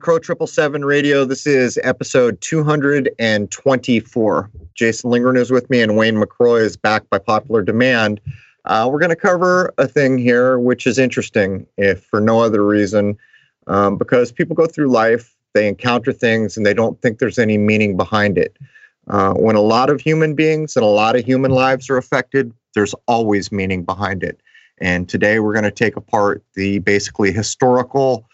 [0.00, 1.26] Crow Triple Seven Radio.
[1.26, 4.50] This is episode 224.
[4.74, 8.18] Jason Lingren is with me, and Wayne McCroy is back by popular demand.
[8.64, 12.64] Uh, we're going to cover a thing here which is interesting, if for no other
[12.64, 13.18] reason,
[13.66, 17.58] um, because people go through life, they encounter things, and they don't think there's any
[17.58, 18.56] meaning behind it.
[19.08, 22.54] Uh, when a lot of human beings and a lot of human lives are affected,
[22.74, 24.40] there's always meaning behind it.
[24.78, 28.26] And today we're going to take apart the basically historical,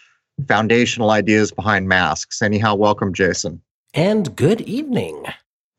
[0.49, 2.43] foundational ideas behind masks.
[2.43, 3.61] Anyhow, welcome, Jason.
[3.95, 5.25] And good evening.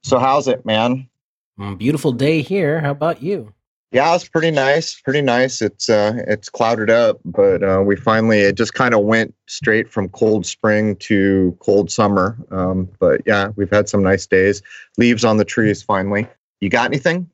[0.04, 1.08] So, how's it, man?
[1.60, 2.80] Mm, Beautiful day here.
[2.82, 3.54] How about you?
[3.92, 5.00] Yeah, it's pretty nice.
[5.00, 5.62] Pretty nice.
[5.62, 9.90] It's uh, it's clouded up, but uh, we finally it just kind of went straight
[9.90, 12.38] from cold spring to cold summer.
[12.52, 14.62] Um, but yeah, we've had some nice days.
[14.98, 16.28] Leaves on the trees finally.
[16.60, 17.30] You got anything?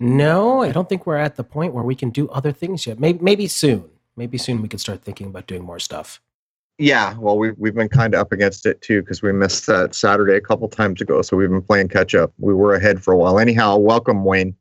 [0.00, 2.98] No, I don't think we're at the point where we can do other things yet.
[2.98, 3.88] Maybe, maybe soon.
[4.16, 6.20] Maybe soon we can start thinking about doing more stuff.
[6.78, 9.94] Yeah, well, we've we've been kind of up against it too because we missed that
[9.94, 12.32] Saturday a couple times ago, so we've been playing catch up.
[12.38, 13.38] We were ahead for a while.
[13.38, 14.56] Anyhow, welcome, Wayne.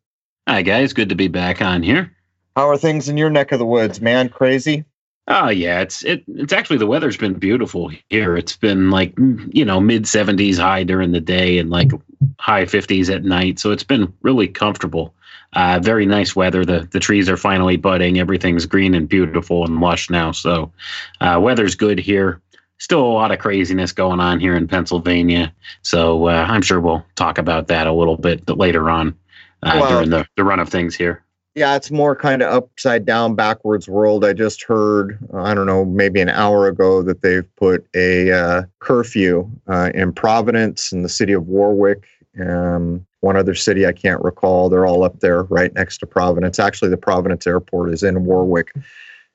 [0.47, 2.11] Hi guys, good to be back on here.
[2.55, 4.27] How are things in your neck of the woods, man?
[4.29, 4.83] Crazy?
[5.27, 8.35] Oh yeah, it's it it's actually the weather's been beautiful here.
[8.35, 11.91] It's been like mm, you know mid 70s high during the day and like
[12.39, 15.15] high 50s at night, so it's been really comfortable.
[15.53, 16.63] Uh, very nice weather.
[16.63, 18.19] The the trees are finally budding.
[18.19, 20.31] Everything's green and beautiful and lush now.
[20.31, 20.71] So
[21.19, 22.41] uh, weather's good here.
[22.77, 25.53] Still a lot of craziness going on here in Pennsylvania.
[25.83, 29.15] So uh, I'm sure we'll talk about that a little bit later on
[29.61, 31.23] uh, Well- during the, the run of things here.
[31.53, 34.23] Yeah, it's more kind of upside down, backwards world.
[34.23, 38.63] I just heard, I don't know, maybe an hour ago that they've put a uh,
[38.79, 42.05] curfew uh, in Providence in the city of Warwick.
[42.39, 44.69] Um, one other city I can't recall.
[44.69, 46.59] They're all up there right next to Providence.
[46.59, 48.73] Actually, the Providence airport is in Warwick.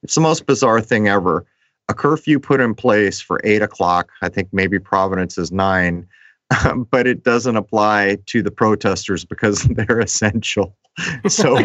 [0.02, 1.46] It's the most bizarre thing ever.
[1.88, 4.10] A curfew put in place for eight o'clock.
[4.22, 6.06] I think maybe Providence is nine,
[6.90, 10.76] but it doesn't apply to the protesters because they're essential.
[11.28, 11.56] So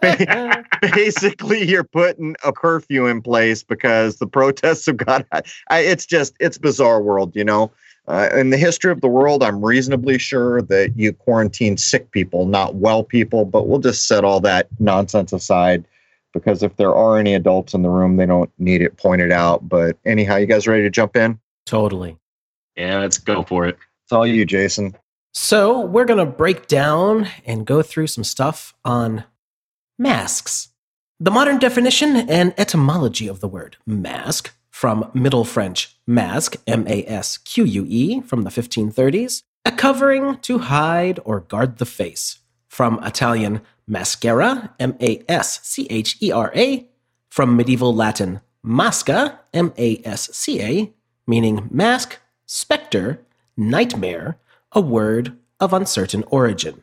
[0.80, 5.26] basically you're putting a curfew in place because the protests have got
[5.68, 7.70] I, it's just it's bizarre world you know
[8.08, 12.46] uh, in the history of the world i'm reasonably sure that you quarantine sick people
[12.46, 15.84] not well people but we'll just set all that nonsense aside
[16.34, 19.68] because if there are any adults in the room they don't need it pointed out
[19.68, 22.16] but anyhow you guys ready to jump in totally.
[22.76, 23.76] Yeah, let's go for it.
[24.04, 24.94] it's all you jason
[25.34, 29.24] So we're going to break down and go through some stuff on
[29.98, 30.68] masks.
[31.20, 37.04] The modern definition and etymology of the word mask, from Middle French masque, M A
[37.06, 42.38] S Q U E, from the 1530s, a covering to hide or guard the face,
[42.68, 46.86] from Italian maschera, M A S C H E R A,
[47.28, 50.92] from medieval Latin masca, M A S C A,
[51.26, 53.20] meaning mask, specter,
[53.56, 54.38] nightmare,
[54.70, 56.82] a word of uncertain origin.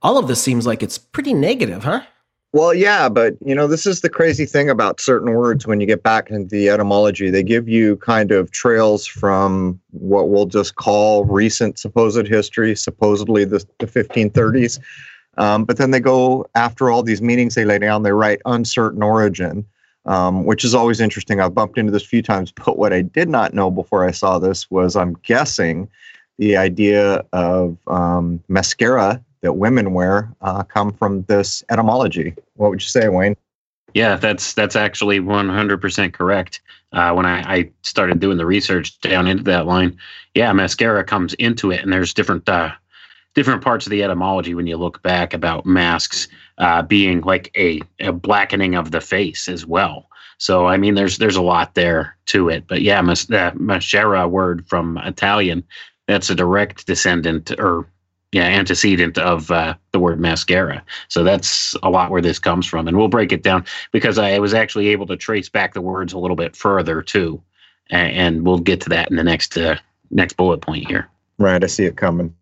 [0.00, 2.04] All of this seems like it's pretty negative, huh?
[2.54, 5.88] Well, yeah, but you know, this is the crazy thing about certain words when you
[5.88, 7.28] get back into the etymology.
[7.28, 13.44] They give you kind of trails from what we'll just call recent supposed history, supposedly
[13.44, 14.78] the, the 1530s.
[15.36, 19.02] Um, but then they go after all these meanings they lay down, they write uncertain
[19.02, 19.66] origin,
[20.06, 21.40] um, which is always interesting.
[21.40, 24.12] I've bumped into this a few times, but what I did not know before I
[24.12, 25.88] saw this was I'm guessing
[26.38, 32.34] the idea of um, mascara that women wear uh, come from this etymology.
[32.54, 33.36] What would you say, Wayne?
[33.92, 36.60] Yeah, that's that's actually 100% correct.
[36.92, 39.96] Uh, when I, I started doing the research down into that line,
[40.34, 42.70] yeah, mascara comes into it, and there's different uh,
[43.34, 46.26] different parts of the etymology when you look back about masks
[46.58, 50.08] uh, being like a, a blackening of the face as well.
[50.38, 54.66] So I mean, there's there's a lot there to it, but yeah, mas- mascara word
[54.66, 55.64] from Italian,
[56.08, 57.86] that's a direct descendant or
[58.34, 60.84] yeah antecedent of uh, the word mascara.
[61.08, 64.40] So that's a lot where this comes from, and we'll break it down because I
[64.40, 67.40] was actually able to trace back the words a little bit further too,
[67.90, 69.76] and, and we'll get to that in the next uh,
[70.10, 71.08] next bullet point here.
[71.38, 72.34] Right, I see it coming.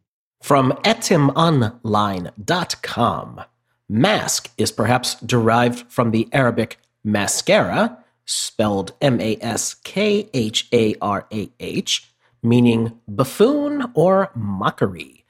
[0.43, 3.41] From etymonline.com,
[3.89, 10.95] mask is perhaps derived from the Arabic mascara, spelled M A S K H A
[11.03, 12.11] R A H,
[12.43, 15.22] meaning buffoon or mockery.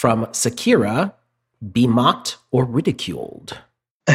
[0.00, 1.12] From sakhira,
[1.72, 3.58] be mocked or ridiculed.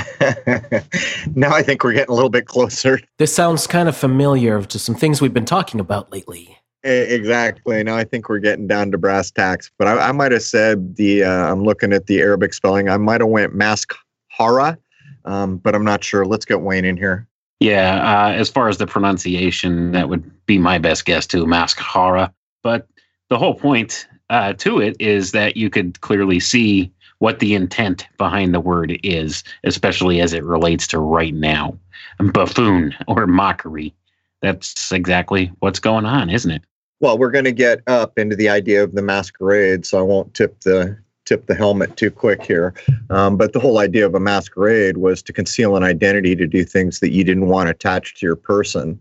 [1.35, 2.99] now I think we're getting a little bit closer.
[3.19, 6.57] This sounds kind of familiar to some things we've been talking about lately.
[6.81, 7.83] Exactly.
[7.83, 9.69] Now I think we're getting down to brass tacks.
[9.77, 11.23] But I, I might have said the.
[11.23, 12.89] Uh, I'm looking at the Arabic spelling.
[12.89, 13.93] I might have went mask
[14.29, 14.79] hara,
[15.25, 16.25] um, but I'm not sure.
[16.25, 17.27] Let's get Wayne in here.
[17.59, 22.33] Yeah, uh, as far as the pronunciation, that would be my best guess too, mascara.
[22.63, 22.87] But
[23.29, 28.07] the whole point uh, to it is that you could clearly see what the intent
[28.17, 31.77] behind the word is, especially as it relates to right now.
[32.19, 33.93] Buffoon or mockery.
[34.41, 36.63] That's exactly what's going on, isn't it?
[36.99, 40.33] Well, we're going to get up into the idea of the masquerade, so I won't
[40.33, 42.73] tip the tip the helmet too quick here.
[43.09, 46.63] Um, but the whole idea of a masquerade was to conceal an identity to do
[46.63, 48.99] things that you didn't want attached to your person.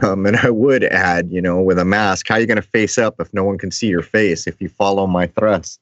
[0.00, 2.62] Um, and I would add, you know, with a mask, how are you going to
[2.62, 5.80] face up if no one can see your face if you follow my thrust?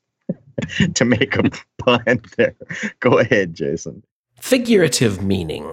[0.95, 2.55] to make a pun there.
[3.01, 4.03] Go ahead, Jason.
[4.41, 5.73] Figurative meaning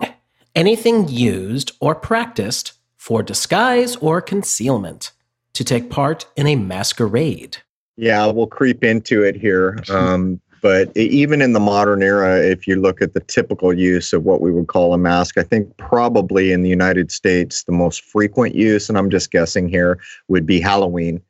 [0.58, 5.12] anything used or practiced for disguise or concealment,
[5.54, 7.58] to take part in a masquerade.
[7.96, 9.82] Yeah, we'll creep into it here.
[9.90, 14.24] Um, but even in the modern era, if you look at the typical use of
[14.24, 18.02] what we would call a mask, I think probably in the United States, the most
[18.02, 21.22] frequent use, and I'm just guessing here, would be Halloween,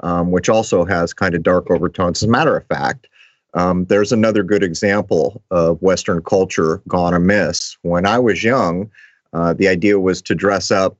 [0.00, 2.22] um, which also has kind of dark overtones.
[2.22, 3.06] As a matter of fact,
[3.54, 7.76] um, there's another good example of Western culture gone amiss.
[7.82, 8.90] When I was young,
[9.32, 10.96] uh, the idea was to dress up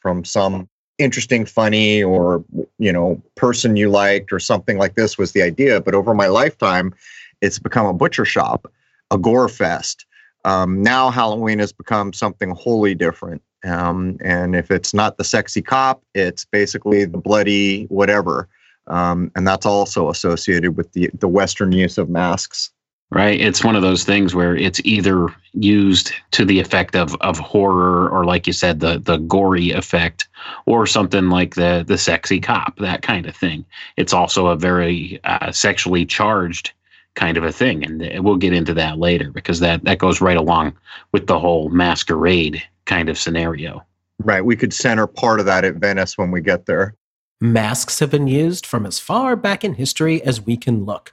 [0.00, 0.68] from some
[0.98, 2.44] interesting, funny, or
[2.78, 5.80] you know, person you liked, or something like this was the idea.
[5.80, 6.94] But over my lifetime,
[7.40, 8.70] it's become a butcher shop,
[9.10, 10.06] a gore fest.
[10.44, 13.42] Um, now Halloween has become something wholly different.
[13.64, 18.48] Um, and if it's not the sexy cop, it's basically the bloody whatever.
[18.86, 22.70] Um, and that's also associated with the the Western use of masks.
[23.10, 23.40] Right.
[23.40, 28.08] It's one of those things where it's either used to the effect of of horror,
[28.10, 30.28] or like you said, the the gory effect,
[30.66, 33.64] or something like the the sexy cop, that kind of thing.
[33.96, 36.72] It's also a very uh, sexually charged
[37.18, 40.36] kind of a thing, and we'll get into that later because that that goes right
[40.36, 40.72] along
[41.12, 43.84] with the whole masquerade kind of scenario.
[44.20, 44.44] Right.
[44.44, 46.94] We could center part of that at Venice when we get there.
[47.40, 51.12] Masks have been used from as far back in history as we can look.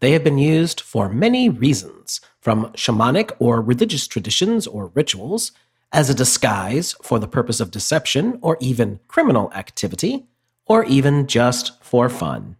[0.00, 5.52] They have been used for many reasons, from shamanic or religious traditions or rituals,
[5.92, 10.26] as a disguise for the purpose of deception or even criminal activity,
[10.66, 12.56] or even just for fun.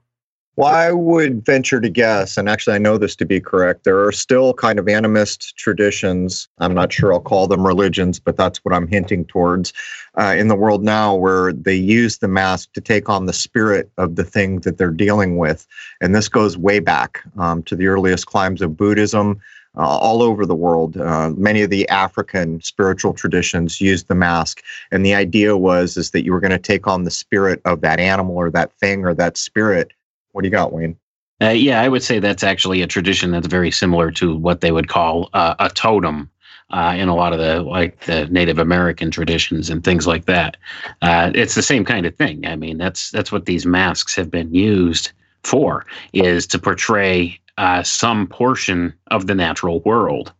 [0.56, 4.04] Well, I would venture to guess, and actually I know this to be correct, there
[4.04, 6.46] are still kind of animist traditions.
[6.58, 9.72] I'm not sure I'll call them religions, but that's what I'm hinting towards
[10.18, 13.90] uh, in the world now, where they use the mask to take on the spirit
[13.96, 15.66] of the thing that they're dealing with.
[16.02, 19.40] And this goes way back um, to the earliest climes of Buddhism.
[19.74, 20.98] Uh, all over the world.
[20.98, 26.10] Uh, many of the African spiritual traditions used the mask, and the idea was is
[26.10, 29.06] that you were going to take on the spirit of that animal or that thing
[29.06, 29.92] or that spirit
[30.32, 30.96] what do you got, Wayne?
[31.40, 34.70] Uh, yeah, I would say that's actually a tradition that's very similar to what they
[34.70, 36.30] would call uh, a totem
[36.70, 40.56] uh, in a lot of the like the Native American traditions and things like that.
[41.02, 42.46] Uh, it's the same kind of thing.
[42.46, 45.12] I mean, that's that's what these masks have been used
[45.42, 50.32] for is to portray uh, some portion of the natural world.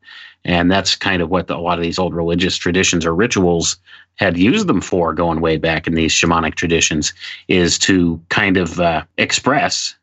[0.45, 3.77] And that's kind of what the, a lot of these old religious traditions or rituals
[4.23, 7.13] had used them for going way back in these shamanic traditions
[7.49, 9.97] is to kind of uh, express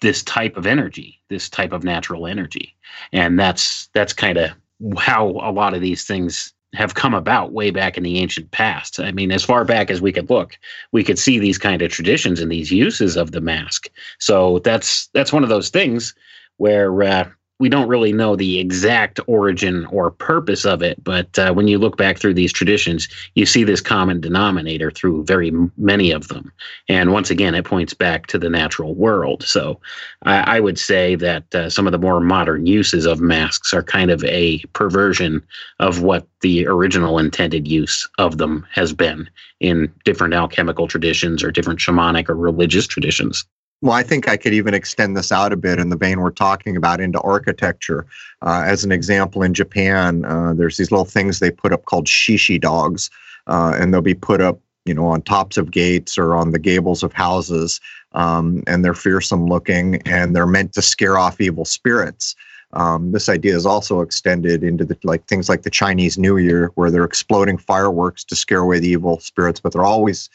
[0.00, 2.76] this type of energy, this type of natural energy.
[3.12, 4.52] And that's that's kind of
[4.96, 9.00] how a lot of these things have come about way back in the ancient past.
[9.00, 10.56] I mean, as far back as we could look,
[10.92, 13.90] we could see these kind of traditions and these uses of the mask.
[14.20, 16.14] So that's that's one of those things
[16.58, 17.28] where uh,
[17.60, 21.78] we don't really know the exact origin or purpose of it, but uh, when you
[21.78, 26.50] look back through these traditions, you see this common denominator through very many of them.
[26.88, 29.42] And once again, it points back to the natural world.
[29.42, 29.78] So
[30.22, 33.82] I, I would say that uh, some of the more modern uses of masks are
[33.82, 35.42] kind of a perversion
[35.80, 39.28] of what the original intended use of them has been
[39.60, 43.44] in different alchemical traditions or different shamanic or religious traditions.
[43.82, 46.30] Well, I think I could even extend this out a bit in the vein we're
[46.32, 48.06] talking about into architecture.
[48.42, 52.06] Uh, as an example, in Japan, uh, there's these little things they put up called
[52.06, 53.10] shishi dogs,
[53.46, 56.58] uh, and they'll be put up, you know, on tops of gates or on the
[56.58, 57.80] gables of houses,
[58.12, 62.36] um, and they're fearsome looking, and they're meant to scare off evil spirits.
[62.74, 66.70] Um, this idea is also extended into the like things like the Chinese New Year,
[66.74, 70.28] where they're exploding fireworks to scare away the evil spirits, but they're always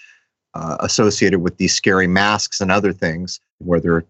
[0.56, 4.06] uh, associated with these scary masks and other things where they're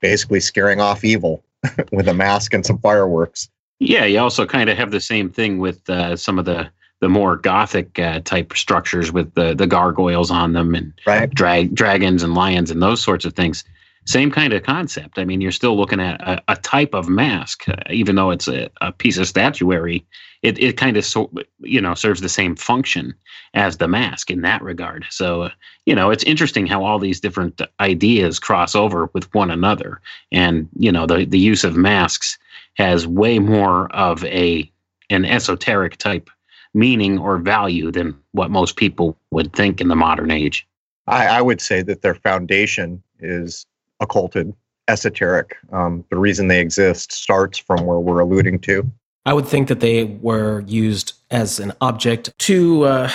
[0.00, 1.42] basically scaring off evil
[1.92, 3.48] with a mask and some fireworks.
[3.78, 7.08] Yeah, you also kind of have the same thing with uh, some of the the
[7.10, 11.28] more gothic uh, type structures with the the gargoyles on them and right.
[11.34, 13.64] drag dragons and lions and those sorts of things.
[14.06, 15.18] Same kind of concept.
[15.18, 18.48] I mean, you're still looking at a, a type of mask, uh, even though it's
[18.48, 20.06] a, a, piece of statuary.
[20.42, 23.14] It it kind of so, you know serves the same function
[23.54, 25.04] as the mask in that regard.
[25.10, 25.50] So uh,
[25.86, 30.68] you know, it's interesting how all these different ideas cross over with one another, and
[30.78, 32.38] you know, the the use of masks
[32.74, 34.70] has way more of a
[35.10, 36.30] an esoteric type
[36.74, 40.66] meaning or value than what most people would think in the modern age.
[41.06, 43.64] I, I would say that their foundation is
[44.00, 44.54] occulted,
[44.88, 45.56] esoteric.
[45.72, 48.90] Um, the reason they exist starts from where we're alluding to.
[49.24, 53.10] I would think that they were used as an object to uh,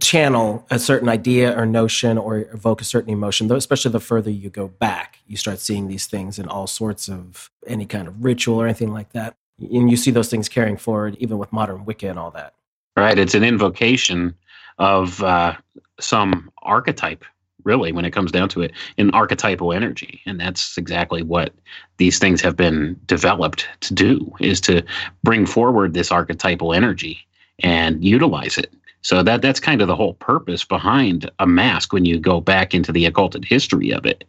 [0.00, 4.30] channel a certain idea or notion or evoke a certain emotion, though, especially the further
[4.30, 8.24] you go back, you start seeing these things in all sorts of any kind of
[8.24, 9.36] ritual or anything like that.
[9.60, 12.54] And you see those things carrying forward even with modern Wicca and all that.
[12.96, 13.18] Right.
[13.18, 14.34] It's an invocation
[14.78, 15.54] of uh,
[16.00, 17.24] some archetype
[17.64, 20.20] really when it comes down to it in archetypal energy.
[20.26, 21.52] And that's exactly what
[21.98, 24.82] these things have been developed to do is to
[25.22, 27.18] bring forward this archetypal energy
[27.62, 28.72] and utilize it.
[29.02, 32.74] So that that's kind of the whole purpose behind a mask when you go back
[32.74, 34.24] into the occulted history of it.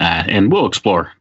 [0.00, 1.12] Uh, and we'll explore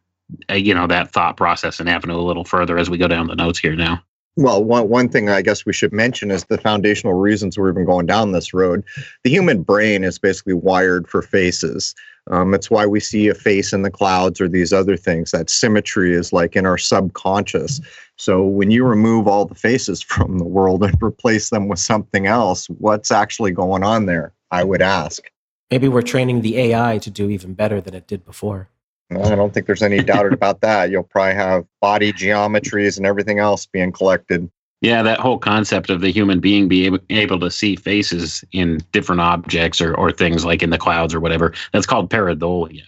[0.50, 3.28] uh, you know that thought process and avenue a little further as we go down
[3.28, 4.02] the notes here now
[4.36, 7.86] well, one, one thing I guess we should mention is the foundational reasons we're even
[7.86, 8.84] going down this road.
[9.24, 11.94] The human brain is basically wired for faces.
[12.32, 15.32] Um, it's why we see a face in the clouds or these other things.
[15.32, 17.80] That symmetry is like in our subconscious.
[18.18, 22.26] So when you remove all the faces from the world and replace them with something
[22.26, 24.34] else, what's actually going on there?
[24.52, 25.30] I would ask.
[25.70, 28.70] Maybe we're training the AI to do even better than it did before.
[29.18, 30.90] I don't think there's any doubt about that.
[30.90, 34.50] You'll probably have body geometries and everything else being collected.
[34.82, 39.22] Yeah, that whole concept of the human being being able, to see faces in different
[39.22, 42.84] objects or, or things like in the clouds or whatever, that's called pareidolia.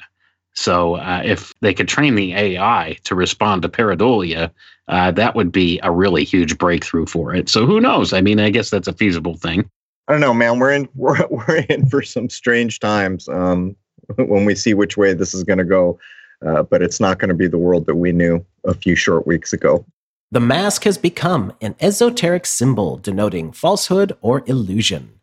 [0.56, 4.52] So uh, if they could train the AI to respond to pareidolia,
[4.88, 7.50] uh, that would be a really huge breakthrough for it.
[7.50, 8.14] So who knows?
[8.14, 9.70] I mean, I guess that's a feasible thing.
[10.08, 10.60] I don't know, man.
[10.60, 13.28] We're in we're we're in for some strange times.
[13.30, 13.76] Um,
[14.16, 16.00] when we see which way this is going to go.
[16.46, 19.26] Uh, but it's not going to be the world that we knew a few short
[19.26, 19.86] weeks ago.
[20.32, 25.20] The mask has become an esoteric symbol denoting falsehood or illusion.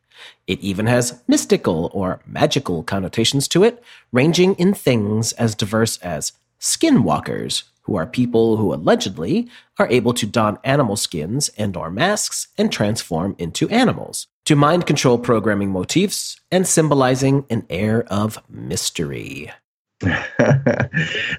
[0.46, 6.32] It even has mystical or magical connotations to it, ranging in things as diverse as
[6.60, 9.48] skinwalkers, who are people who allegedly
[9.78, 14.86] are able to don animal skins and or masks and transform into animals, to mind
[14.86, 19.50] control programming motifs and symbolizing an air of mystery.
[20.02, 20.88] I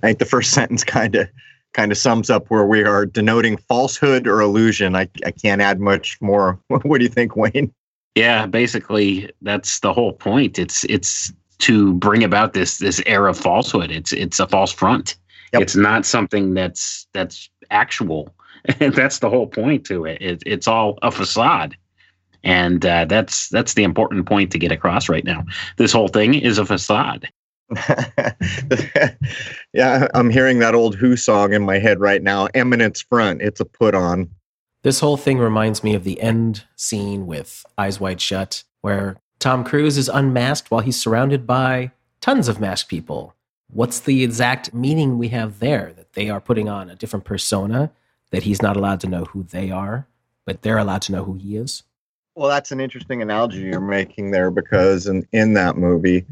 [0.02, 1.28] think the first sentence kind of
[1.74, 4.96] kind of sums up where we are denoting falsehood or illusion.
[4.96, 6.60] I, I can't add much more.
[6.68, 7.74] what do you think, Wayne?
[8.16, 10.60] Yeah, basically that's the whole point.
[10.60, 13.92] It's it's to bring about this this air of falsehood.
[13.92, 15.18] It's it's a false front.
[15.52, 15.62] Yep.
[15.62, 18.34] It's not something that's that's actual.
[18.80, 20.22] And that's the whole point to it.
[20.22, 21.76] it it's all a facade
[22.44, 25.44] and uh, that's that's the important point to get across right now.
[25.78, 27.30] This whole thing is a facade.
[29.74, 32.48] yeah, I'm hearing that old Who song in my head right now.
[32.54, 33.42] Eminence front.
[33.42, 34.30] It's a put on.
[34.84, 39.64] This whole thing reminds me of the end scene with Eyes Wide Shut, where Tom
[39.64, 43.34] Cruise is unmasked while he's surrounded by tons of masked people.
[43.70, 45.94] What's the exact meaning we have there?
[45.96, 47.92] That they are putting on a different persona,
[48.32, 50.06] that he's not allowed to know who they are,
[50.46, 51.84] but they're allowed to know who he is?
[52.36, 56.26] Well, that's an interesting analogy you're making there because in, in that movie,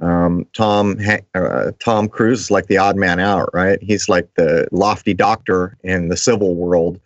[0.00, 0.98] um, Tom
[1.34, 3.78] uh, Tom Cruise is like the odd man out, right?
[3.82, 6.98] He's like the lofty doctor in the civil world,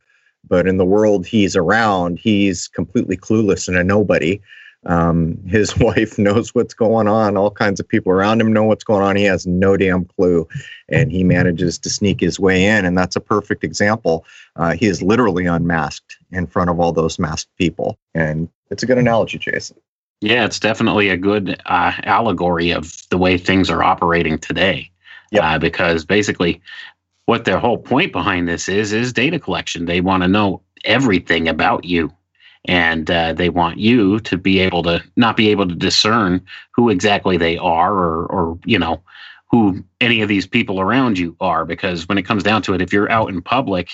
[0.48, 4.40] but in the world he's around, he's completely clueless and a nobody.
[4.86, 7.36] Um, his wife knows what's going on.
[7.36, 9.16] All kinds of people around him know what's going on.
[9.16, 10.48] He has no damn clue,
[10.88, 12.84] and he manages to sneak his way in.
[12.84, 14.24] And that's a perfect example.
[14.56, 18.86] Uh, he is literally unmasked in front of all those masked people, and it's a
[18.86, 19.76] good analogy, Jason.
[20.22, 24.90] Yeah, it's definitely a good uh, allegory of the way things are operating today.
[25.32, 25.42] Yep.
[25.42, 26.60] Uh, because basically,
[27.26, 29.84] what their whole point behind this is is data collection.
[29.84, 32.12] They want to know everything about you
[32.66, 36.90] and uh, they want you to be able to not be able to discern who
[36.90, 39.02] exactly they are or or you know
[39.50, 41.64] who any of these people around you are.
[41.64, 43.90] Because when it comes down to it if you're out in public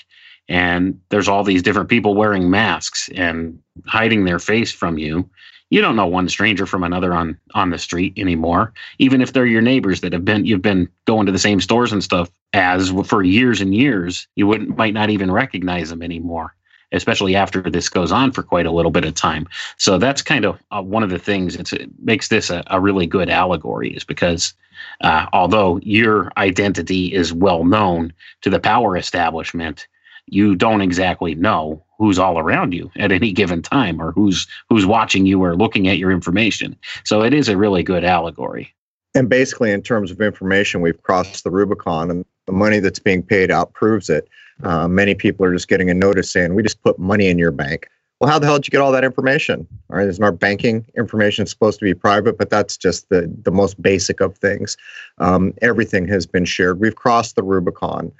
[0.49, 5.29] and there's all these different people wearing masks and hiding their face from you
[5.73, 8.75] you don't know one stranger from another on on the street anymore.
[8.99, 11.93] Even if they're your neighbors that have been you've been going to the same stores
[11.93, 16.55] and stuff as for years and years you wouldn't might not even recognize them anymore
[16.93, 19.49] especially after this goes on for quite a little bit of time.
[19.79, 21.57] So that's kind of uh, one of the things.
[21.57, 24.55] it makes this a, a, really good allegory, is because
[25.01, 29.89] Uh, although your identity is well known to the power establishment,
[30.27, 34.87] you don't exactly know who's all around you at any given time or who's who's
[34.87, 36.77] watching you or looking at your information.
[37.05, 38.75] So it is a really good allegory.
[39.15, 43.23] And basically, in terms of information, we've crossed the Rubicon, and the money that's being
[43.23, 44.29] paid out proves it.
[44.63, 47.51] Uh, many people are just getting a notice saying, "We just put money in your
[47.51, 47.89] bank."
[48.21, 49.67] Well, how the hell did you get all that information?
[49.91, 52.39] All right, isn't our banking information supposed to be private?
[52.39, 54.77] But that's just the the most basic of things.
[55.19, 56.81] Um, everything has been shared.
[56.81, 58.13] We've crossed the Rubicon,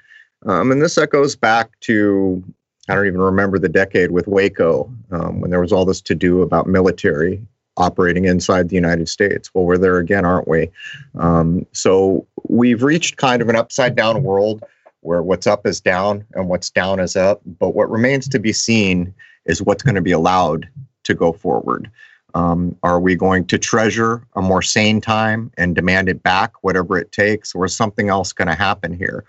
[0.45, 2.43] um, and this echoes back to
[2.89, 6.15] I don't even remember the decade with Waco um, when there was all this to
[6.15, 7.41] do about military
[7.77, 9.49] operating inside the United States.
[9.53, 10.69] Well, we're there again, aren't we?
[11.15, 14.63] Um, so we've reached kind of an upside down world
[15.01, 17.41] where what's up is down and what's down is up.
[17.45, 19.13] But what remains to be seen
[19.45, 20.69] is what's going to be allowed
[21.03, 21.89] to go forward.
[22.35, 26.97] Um, are we going to treasure a more sane time and demand it back, whatever
[26.97, 29.23] it takes, or is something else going to happen here?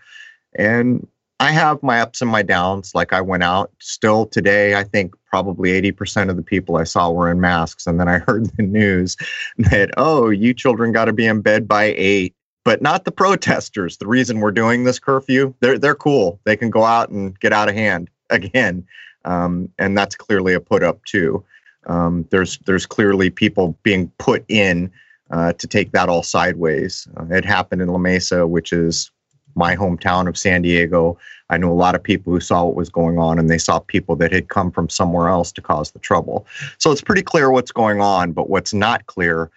[0.56, 1.06] And
[1.44, 2.94] I have my ups and my downs.
[2.94, 7.10] Like I went out still today, I think probably 80% of the people I saw
[7.10, 7.86] were in masks.
[7.86, 9.16] And then I heard the news
[9.58, 12.34] that, oh, you children got to be in bed by eight,
[12.64, 13.98] but not the protesters.
[13.98, 16.40] The reason we're doing this curfew, they're, they're cool.
[16.44, 18.86] They can go out and get out of hand again.
[19.26, 21.44] Um, and that's clearly a put up too.
[21.86, 24.90] Um, there's, there's clearly people being put in
[25.30, 27.06] uh, to take that all sideways.
[27.18, 29.10] Uh, it happened in La Mesa, which is
[29.54, 31.18] my hometown of San Diego.
[31.50, 33.78] I knew a lot of people who saw what was going on and they saw
[33.78, 36.46] people that had come from somewhere else to cause the trouble.
[36.78, 39.50] So it's pretty clear what's going on, but what's not clear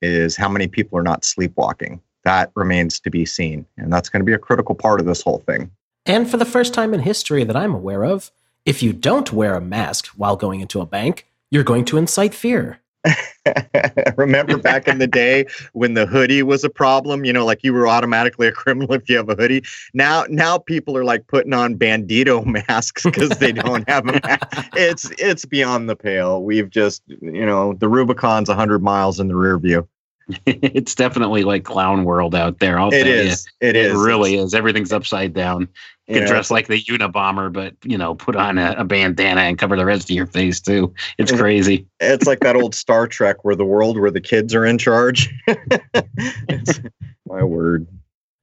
[0.00, 2.00] is how many people are not sleepwalking.
[2.24, 3.66] That remains to be seen.
[3.76, 5.70] And that's going to be a critical part of this whole thing.
[6.06, 8.30] And for the first time in history that I'm aware of,
[8.64, 12.34] if you don't wear a mask while going into a bank, you're going to incite
[12.34, 12.81] fear.
[14.16, 17.72] Remember back in the day when the hoodie was a problem, you know, like you
[17.72, 19.62] were automatically a criminal if you have a hoodie.
[19.94, 24.68] Now now people are like putting on bandito masks because they don't have a mask.
[24.76, 26.42] It's it's beyond the pale.
[26.42, 29.88] We've just, you know, the Rubicon's 100 miles in the rear view.
[30.46, 32.78] it's definitely like clown world out there.
[32.78, 33.46] I'll it is.
[33.60, 33.68] You.
[33.68, 33.94] It is.
[33.94, 34.54] It really it's, is.
[34.54, 35.68] Everything's upside down.
[36.08, 39.56] You can dress like the Unabomber, but you know, put on a, a, bandana and
[39.56, 40.92] cover the rest of your face too.
[41.16, 41.86] It's crazy.
[42.00, 45.32] It's like that old Star Trek where the world where the kids are in charge.
[47.26, 47.86] my word.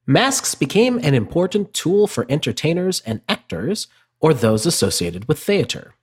[0.07, 3.87] Masks became an important tool for entertainers and actors,
[4.19, 5.93] or those associated with theater.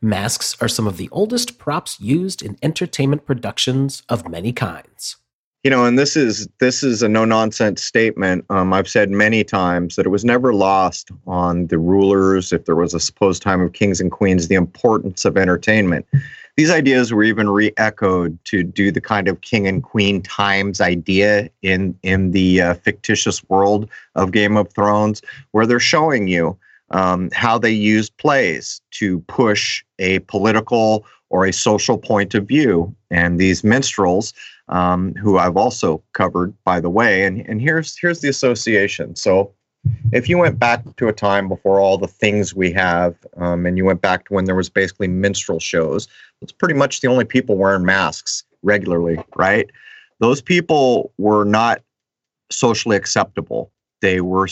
[0.00, 5.16] Masks are some of the oldest props used in entertainment productions of many kinds.
[5.64, 8.44] You know, and this is this is a no nonsense statement.
[8.48, 12.76] Um, I've said many times that it was never lost on the rulers, if there
[12.76, 16.06] was a supposed time of kings and queens, the importance of entertainment.
[16.56, 21.50] These ideas were even re-echoed to do the kind of king and queen times idea
[21.62, 26.56] in in the uh, fictitious world of Game of Thrones, where they're showing you
[26.90, 32.94] um, how they use plays to push a political or a social point of view.
[33.10, 34.32] And these minstrels,
[34.68, 39.16] um, who I've also covered, by the way, and, and here's here's the association.
[39.16, 39.52] So
[40.12, 43.76] if you went back to a time before all the things we have, um, and
[43.76, 46.08] you went back to when there was basically minstrel shows,
[46.42, 49.70] it's pretty much the only people wearing masks regularly, right?
[50.20, 51.82] Those people were not
[52.50, 53.70] socially acceptable.
[54.00, 54.48] They were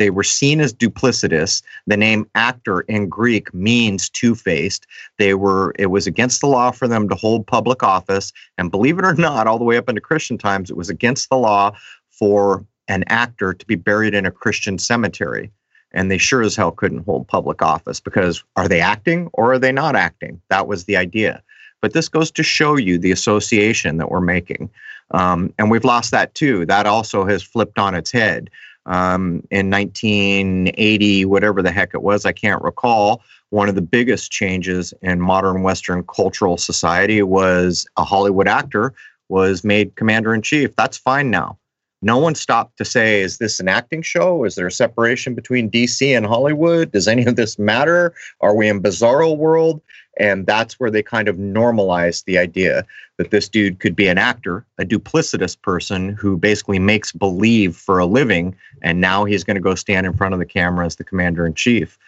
[0.00, 1.62] they were seen as duplicitous.
[1.86, 4.86] The name actor in Greek means two-faced.
[5.18, 8.98] They were it was against the law for them to hold public office, and believe
[8.98, 11.76] it or not, all the way up into Christian times, it was against the law
[12.08, 15.50] for an actor to be buried in a Christian cemetery.
[15.92, 19.58] And they sure as hell couldn't hold public office because are they acting or are
[19.58, 20.40] they not acting?
[20.48, 21.42] That was the idea.
[21.82, 24.70] But this goes to show you the association that we're making.
[25.10, 26.64] Um, and we've lost that too.
[26.64, 28.48] That also has flipped on its head
[28.90, 33.22] um, in 1980, whatever the heck it was, I can't recall.
[33.50, 38.92] One of the biggest changes in modern Western cultural society was a Hollywood actor
[39.28, 40.74] was made commander in chief.
[40.74, 41.56] That's fine now.
[42.02, 44.44] No one stopped to say, is this an acting show?
[44.44, 46.92] Is there a separation between DC and Hollywood?
[46.92, 48.14] Does any of this matter?
[48.40, 49.82] Are we in bizarro world?
[50.18, 52.86] And that's where they kind of normalized the idea
[53.18, 57.98] that this dude could be an actor, a duplicitous person who basically makes believe for
[57.98, 58.56] a living.
[58.82, 61.46] And now he's going to go stand in front of the camera as the commander
[61.46, 61.98] in chief.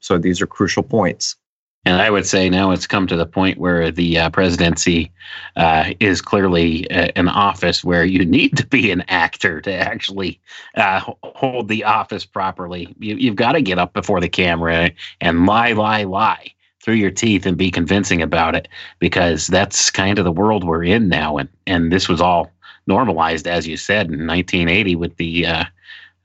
[0.00, 1.36] So these are crucial points.
[1.84, 5.10] And I would say now it's come to the point where the uh, presidency
[5.56, 9.72] uh, is clearly a, uh, an office where you need to be an actor to
[9.72, 10.40] actually
[10.76, 12.94] uh, hold the office properly.
[13.00, 17.10] You, you've got to get up before the camera and lie, lie, lie through your
[17.10, 18.68] teeth and be convincing about it
[18.98, 22.50] because that's kind of the world we're in now and and this was all
[22.86, 25.64] normalized, as you said, in 1980 with the uh,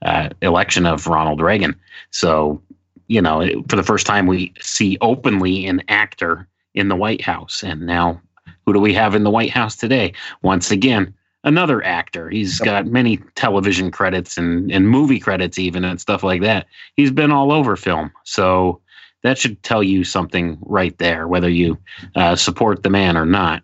[0.02, 1.74] uh, election of Ronald Reagan.
[2.10, 2.60] So,
[3.08, 7.62] you know, for the first time, we see openly an actor in the White House.
[7.62, 8.20] And now,
[8.64, 10.12] who do we have in the White House today?
[10.42, 11.12] Once again,
[11.44, 12.28] another actor.
[12.30, 16.66] He's got many television credits and, and movie credits, even and stuff like that.
[16.96, 18.12] He's been all over film.
[18.24, 18.80] So,
[19.22, 21.76] that should tell you something right there, whether you
[22.14, 23.62] uh, support the man or not.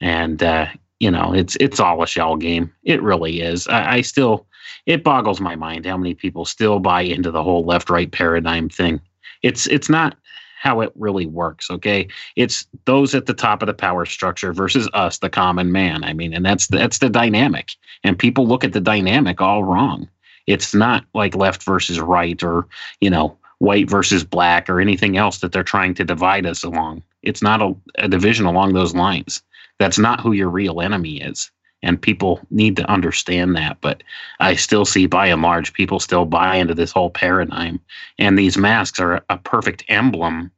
[0.00, 0.66] And uh,
[1.00, 2.72] you know, it's it's all a shell game.
[2.82, 3.68] It really is.
[3.68, 4.46] I, I still,
[4.86, 9.00] it boggles my mind how many people still buy into the whole left-right paradigm thing.
[9.42, 10.16] It's it's not
[10.60, 11.70] how it really works.
[11.70, 16.04] Okay, it's those at the top of the power structure versus us, the common man.
[16.04, 17.70] I mean, and that's that's the dynamic.
[18.04, 20.08] And people look at the dynamic all wrong.
[20.46, 22.66] It's not like left versus right, or
[23.00, 27.02] you know, white versus black, or anything else that they're trying to divide us along.
[27.22, 29.42] It's not a, a division along those lines
[29.78, 31.50] that's not who your real enemy is
[31.82, 34.02] and people need to understand that but
[34.40, 37.80] i still see by and large people still buy into this whole paradigm.
[38.18, 40.50] And these masks are a perfect emblem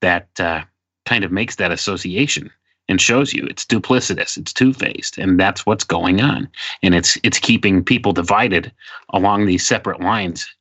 [0.00, 0.62] that uh,
[1.06, 2.50] kind of makes that association
[2.88, 6.48] and shows you it's duplicitous it's two-faced and that's what's going on.
[6.82, 8.72] And it's it's keeping people divided
[9.10, 10.54] along these separate lines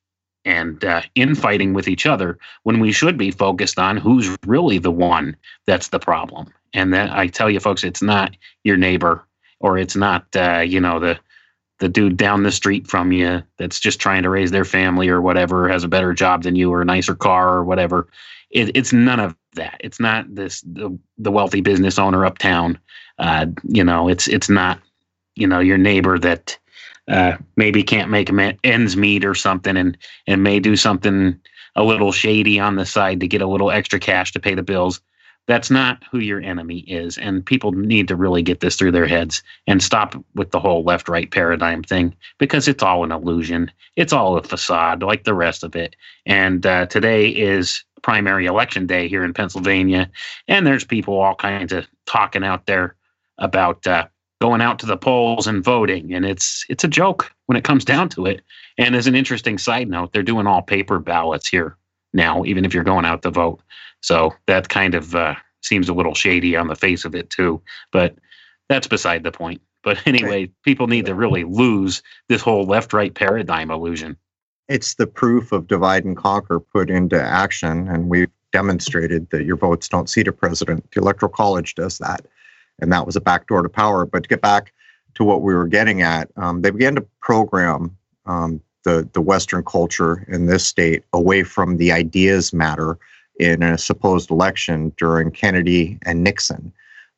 [0.45, 4.91] and uh, infighting with each other when we should be focused on who's really the
[4.91, 5.35] one
[5.65, 6.47] that's the problem.
[6.73, 9.25] And that I tell you, folks, it's not your neighbor
[9.63, 11.19] or it's not uh, you know the
[11.79, 15.21] the dude down the street from you that's just trying to raise their family or
[15.21, 18.07] whatever has a better job than you or a nicer car or whatever.
[18.51, 19.77] It, it's none of that.
[19.79, 22.77] It's not this the, the wealthy business owner uptown.
[23.17, 24.79] Uh, you know, it's it's not
[25.35, 26.57] you know your neighbor that
[27.07, 28.29] uh, maybe can't make
[28.63, 29.97] ends meet or something and
[30.27, 31.39] and may do something
[31.75, 34.61] a little shady on the side to get a little extra cash to pay the
[34.61, 35.01] bills
[35.47, 37.17] that's not who your enemy is.
[37.17, 40.83] And people need to really get this through their heads and stop with the whole
[40.83, 43.69] left right paradigm thing because it's all an illusion.
[43.95, 45.95] It's all a facade, like the rest of it.
[46.25, 50.09] And uh, today is primary election day here in Pennsylvania.
[50.47, 52.95] And there's people all kinds of talking out there
[53.37, 54.07] about uh,
[54.39, 56.13] going out to the polls and voting.
[56.13, 58.41] And it's it's a joke when it comes down to it.
[58.77, 61.77] And as an interesting side note, they're doing all paper ballots here
[62.13, 63.61] now, even if you're going out to vote.
[64.01, 67.61] So that kind of uh, seems a little shady on the face of it too.
[67.91, 68.15] But
[68.69, 69.61] that's beside the point.
[69.83, 74.17] But anyway, people need to really lose this whole left-right paradigm illusion.
[74.69, 79.57] It's the proof of divide and conquer put into action, and we've demonstrated that your
[79.57, 80.89] votes don't seat a president.
[80.91, 82.25] The Electoral College does that,
[82.79, 84.05] and that was a backdoor to power.
[84.05, 84.71] But to get back
[85.15, 89.63] to what we were getting at, um, they began to program um, the the Western
[89.63, 92.97] culture in this state away from the ideas matter
[93.39, 96.71] in a supposed election during Kennedy and Nixon,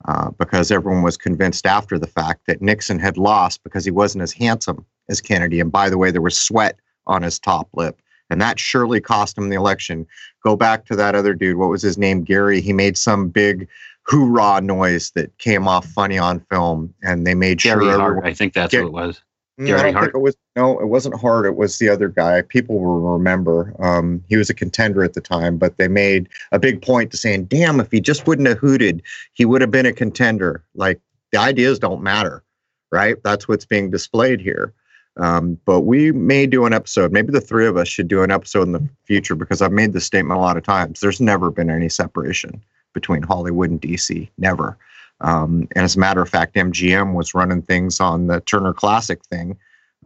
[0.07, 4.21] uh, because everyone was convinced after the fact that Nixon had lost because he wasn't
[4.21, 5.59] as handsome as Kennedy.
[5.59, 8.01] And by the way, there was sweat on his top lip.
[8.29, 10.07] And that surely cost him the election.
[10.43, 11.57] Go back to that other dude.
[11.57, 12.23] What was his name?
[12.23, 12.59] Gary.
[12.59, 13.67] He made some big
[14.03, 16.93] hoorah noise that came off funny on film.
[17.03, 17.99] And they made Gary sure.
[17.99, 19.21] Hart, I think that's who it was.
[19.59, 20.05] I don't Hart?
[20.05, 20.35] think it was.
[20.55, 21.45] No, it wasn't Hart.
[21.45, 22.41] It was the other guy.
[22.41, 23.73] People will remember.
[23.79, 27.17] Um, he was a contender at the time, but they made a big point to
[27.17, 29.01] saying, "Damn, if he just wouldn't have hooted,
[29.33, 30.99] he would have been a contender." Like
[31.31, 32.43] the ideas don't matter,
[32.91, 33.15] right?
[33.23, 34.73] That's what's being displayed here.
[35.17, 37.13] Um, but we may do an episode.
[37.13, 39.93] Maybe the three of us should do an episode in the future because I've made
[39.93, 40.99] this statement a lot of times.
[40.99, 42.61] There's never been any separation
[42.93, 44.29] between Hollywood and DC.
[44.37, 44.77] Never.
[45.21, 49.23] Um, and as a matter of fact, MGM was running things on the Turner Classic
[49.25, 49.57] thing.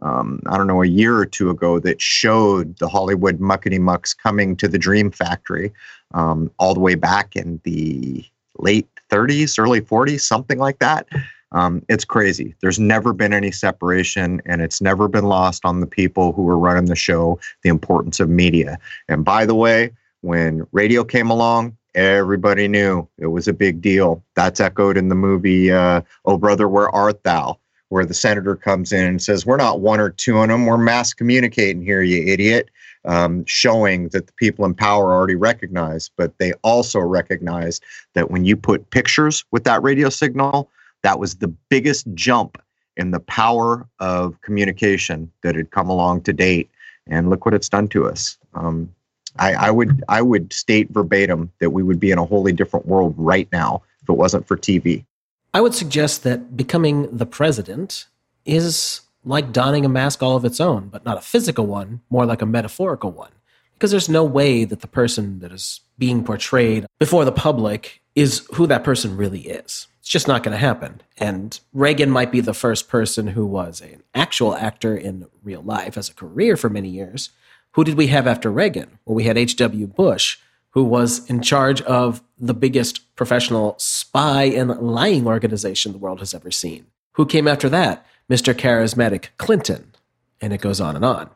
[0.02, 4.14] Um, I don't know, a year or two ago that showed the Hollywood muckety mucks
[4.14, 5.72] coming to the Dream Factory
[6.14, 8.24] um, all the way back in the
[8.58, 11.06] late 30s, early 40s, something like that.
[11.52, 12.54] Um, it's crazy.
[12.60, 16.58] There's never been any separation, and it's never been lost on the people who were
[16.58, 18.78] running the show the importance of media.
[19.08, 24.22] And by the way, when radio came along, everybody knew it was a big deal.
[24.34, 28.92] That's echoed in the movie uh, "Oh Brother, Where Art Thou," where the senator comes
[28.92, 30.66] in and says, "We're not one or two on them.
[30.66, 32.70] We're mass communicating here, you idiot."
[33.06, 38.44] Um, showing that the people in power already recognize, but they also recognized that when
[38.44, 40.68] you put pictures with that radio signal,
[41.02, 42.62] that was the biggest jump
[42.98, 46.70] in the power of communication that had come along to date.
[47.06, 48.36] And look what it's done to us.
[48.52, 48.94] Um,
[49.38, 52.86] I, I would I would state verbatim that we would be in a wholly different
[52.86, 55.04] world right now if it wasn't for TV.
[55.52, 58.06] I would suggest that becoming the president
[58.44, 62.24] is like donning a mask all of its own, but not a physical one, more
[62.24, 63.32] like a metaphorical one.
[63.74, 68.46] Because there's no way that the person that is being portrayed before the public is
[68.54, 69.86] who that person really is.
[70.00, 71.00] It's just not going to happen.
[71.18, 75.96] And Reagan might be the first person who was an actual actor in real life
[75.96, 77.30] as a career for many years.
[77.72, 78.98] Who did we have after Reagan?
[79.04, 79.86] Well, we had H.W.
[79.86, 80.38] Bush,
[80.70, 86.34] who was in charge of the biggest professional spy and lying organization the world has
[86.34, 86.86] ever seen.
[87.12, 88.06] Who came after that?
[88.28, 88.54] Mr.
[88.54, 89.92] Charismatic Clinton.
[90.40, 91.30] And it goes on and on.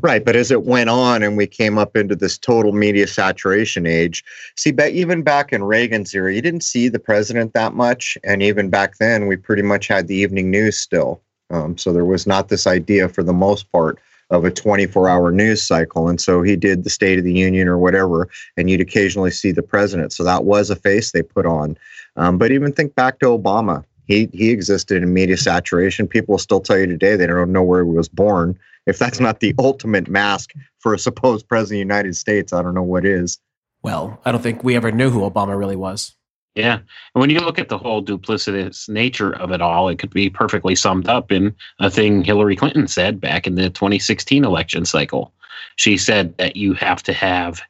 [0.00, 3.84] Right, but as it went on and we came up into this total media saturation
[3.84, 4.24] age,
[4.56, 8.40] see, but even back in Reagan's era, you didn't see the president that much, and
[8.40, 11.20] even back then, we pretty much had the evening news still.
[11.50, 13.98] Um, so there was not this idea, for the most part,
[14.30, 17.78] of a 24-hour news cycle, and so he did the State of the Union or
[17.78, 20.12] whatever, and you'd occasionally see the president.
[20.12, 21.78] So that was a face they put on.
[22.16, 23.84] Um, but even think back to Obama.
[24.06, 26.08] He he existed in media saturation.
[26.08, 29.40] People still tell you today they don't know where he was born if that's not
[29.40, 33.04] the ultimate mask for a supposed president of the United States, I don't know what
[33.04, 33.38] is.
[33.82, 36.16] Well, I don't think we ever knew who Obama really was.
[36.54, 36.74] Yeah.
[36.74, 40.28] And when you look at the whole duplicitous nature of it all, it could be
[40.28, 45.32] perfectly summed up in a thing Hillary Clinton said back in the 2016 election cycle.
[45.76, 47.60] She said that you have to have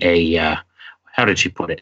[0.00, 0.56] a, uh,
[1.04, 1.80] how did she put it?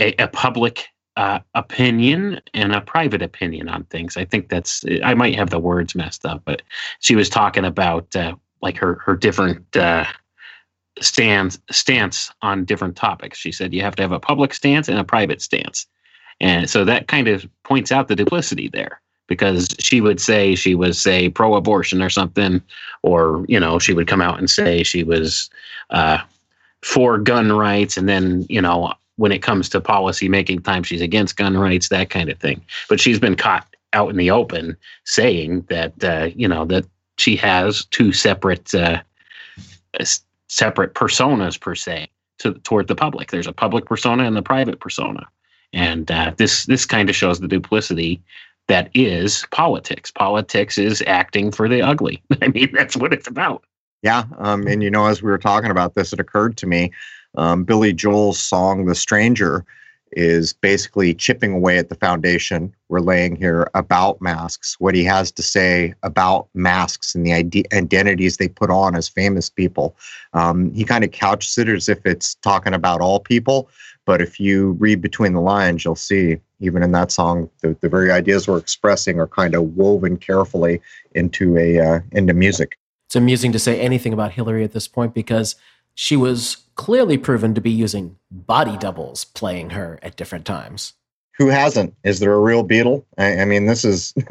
[0.00, 4.16] A, a public uh, opinion and a private opinion on things.
[4.16, 6.62] I think that's I might have the words messed up, but
[7.00, 10.04] she was talking about uh, like her her different uh,
[11.00, 13.38] stance stance on different topics.
[13.38, 15.86] She said you have to have a public stance and a private stance,
[16.40, 20.74] and so that kind of points out the duplicity there because she would say she
[20.74, 22.62] was say pro-abortion or something,
[23.02, 25.50] or you know she would come out and say she was
[25.90, 26.18] uh,
[26.82, 31.00] for gun rights, and then you know when it comes to policy making time she's
[31.00, 32.60] against gun rights that kind of thing.
[32.88, 36.86] But she's been caught out in the open saying that uh, you know that
[37.18, 39.02] she has two separate uh,
[40.48, 43.30] separate personas per se to toward the public.
[43.30, 45.26] There's a public persona and the private persona
[45.72, 48.22] and uh, this this kind of shows the duplicity
[48.68, 50.10] that is politics.
[50.10, 52.22] Politics is acting for the ugly.
[52.42, 53.64] I mean that's what it's about.
[54.02, 56.92] Yeah um, and you know as we were talking about this it occurred to me
[57.36, 59.64] um, Billy Joel's song "The Stranger"
[60.12, 65.32] is basically chipping away at the foundation we're laying here about masks, what he has
[65.32, 69.96] to say about masks and the ide- identities they put on as famous people.
[70.32, 73.68] Um, he kind of couches it as if it's talking about all people,
[74.04, 77.88] but if you read between the lines, you'll see even in that song, the, the
[77.88, 80.80] very ideas we're expressing are kind of woven carefully
[81.14, 82.78] into a uh, into music.
[83.06, 85.54] It's amusing to say anything about Hillary at this point because
[85.96, 90.92] she was clearly proven to be using body doubles playing her at different times.
[91.38, 91.94] Who hasn't?
[92.04, 93.04] Is there a real Beatle?
[93.18, 94.14] I, I mean, this is.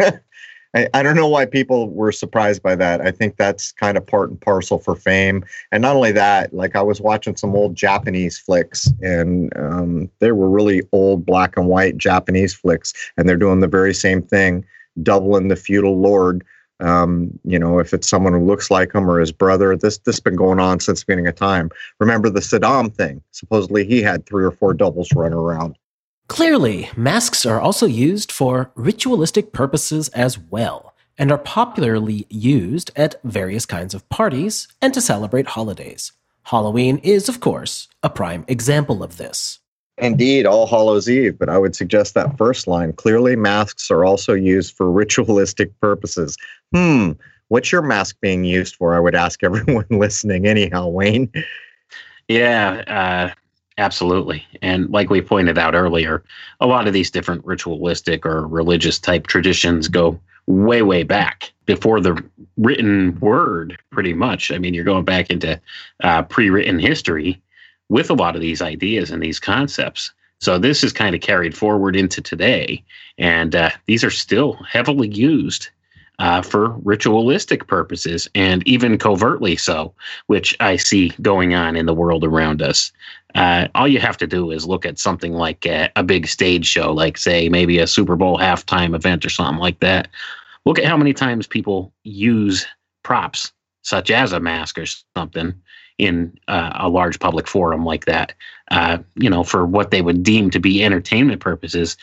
[0.75, 3.01] I, I don't know why people were surprised by that.
[3.01, 5.43] I think that's kind of part and parcel for fame.
[5.71, 10.31] And not only that, like I was watching some old Japanese flicks, and um, they
[10.31, 14.65] were really old black and white Japanese flicks, and they're doing the very same thing,
[15.01, 16.43] doubling the feudal lord
[16.79, 20.15] um, you know, if it's someone who looks like him or his brother, this this
[20.15, 21.69] has been going on since the beginning of time.
[21.99, 23.21] Remember the Saddam thing?
[23.31, 25.77] Supposedly he had three or four doubles running around.
[26.27, 33.21] Clearly, masks are also used for ritualistic purposes as well, and are popularly used at
[33.23, 36.11] various kinds of parties and to celebrate holidays.
[36.43, 39.59] Halloween is, of course, a prime example of this.
[39.97, 42.93] Indeed, All Hallows Eve, but I would suggest that first line.
[42.93, 46.37] Clearly, masks are also used for ritualistic purposes.
[46.73, 47.13] Hmm,
[47.47, 48.95] what's your mask being used for?
[48.95, 51.31] I would ask everyone listening, anyhow, Wayne.
[52.27, 53.33] Yeah, uh,
[53.77, 54.45] absolutely.
[54.61, 56.23] And like we pointed out earlier,
[56.59, 62.01] a lot of these different ritualistic or religious type traditions go way, way back before
[62.01, 62.21] the
[62.57, 64.51] written word, pretty much.
[64.51, 65.59] I mean, you're going back into
[66.03, 67.41] uh, pre written history
[67.89, 70.11] with a lot of these ideas and these concepts.
[70.41, 72.83] So this is kind of carried forward into today,
[73.17, 75.69] and uh, these are still heavily used
[76.19, 79.93] uh, for ritualistic purposes and even covertly so,
[80.27, 82.91] which I see going on in the world around us.
[83.33, 86.65] Uh, all you have to do is look at something like a, a big stage
[86.65, 90.07] show, like, say, maybe a Super Bowl halftime event or something like that.
[90.65, 92.65] Look at how many times people use
[93.03, 94.85] props, such as a mask or
[95.17, 95.53] something,
[95.97, 98.33] in uh, a large public forum like that,
[98.71, 101.95] uh, you know, for what they would deem to be entertainment purposes.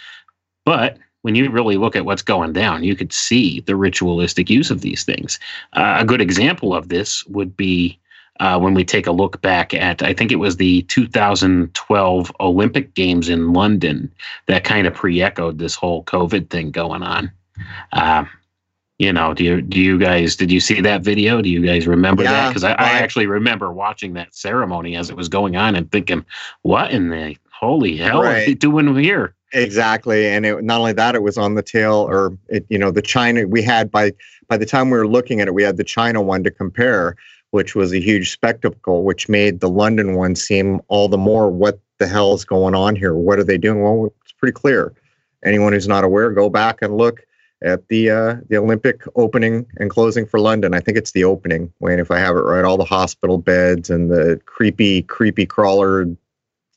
[0.65, 4.71] But when you really look at what's going down, you could see the ritualistic use
[4.71, 5.39] of these things.
[5.75, 7.99] Uh, a good example of this would be
[8.41, 12.95] uh, when we take a look back at, I think it was the 2012 Olympic
[12.95, 14.13] Games in London
[14.47, 17.31] that kind of pre echoed this whole COVID thing going on.
[19.03, 21.43] You know, do you do you guys did you see that video?
[21.43, 22.49] Do you guys remember yeah, that?
[22.51, 26.25] Because I, I, actually remember watching that ceremony as it was going on and thinking,
[26.63, 28.43] what in the holy hell right.
[28.43, 29.35] are they doing here?
[29.55, 32.93] Exactly, and it, not only that, it was on the tail, or it, you know,
[32.93, 34.13] the China we had by
[34.47, 37.17] by the time we were looking at it, we had the China one to compare,
[37.51, 41.81] which was a huge spectacle, which made the London one seem all the more what
[41.99, 43.17] the hell is going on here?
[43.17, 43.83] What are they doing?
[43.83, 44.93] Well, it's pretty clear.
[45.45, 47.25] Anyone who's not aware, go back and look
[47.65, 50.75] at the uh, the Olympic opening and closing for London.
[50.75, 52.65] I think it's the opening, Wayne, if I have it right.
[52.65, 56.07] All the hospital beds and the creepy, creepy crawler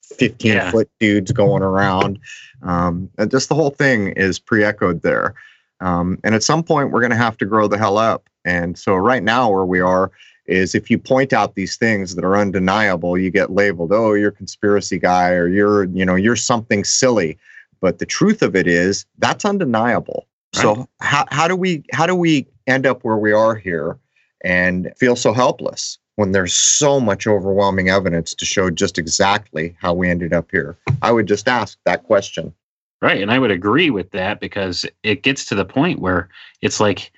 [0.03, 0.71] 15 yeah.
[0.71, 2.19] foot dudes going around.
[2.63, 5.35] Um, and just the whole thing is pre echoed there.
[5.81, 8.29] Um, and at some point, we're going to have to grow the hell up.
[8.45, 10.11] And so, right now, where we are
[10.45, 14.29] is if you point out these things that are undeniable, you get labeled, oh, you're
[14.29, 17.37] a conspiracy guy or you're, you know, you're something silly.
[17.81, 20.27] But the truth of it is that's undeniable.
[20.55, 20.61] Right.
[20.61, 23.97] So how, how do we how do we end up where we are here
[24.43, 25.97] and feel so helpless?
[26.15, 30.77] when there's so much overwhelming evidence to show just exactly how we ended up here?
[31.01, 32.53] I would just ask that question.
[33.01, 33.21] Right.
[33.21, 36.29] And I would agree with that because it gets to the point where
[36.61, 37.11] it's like,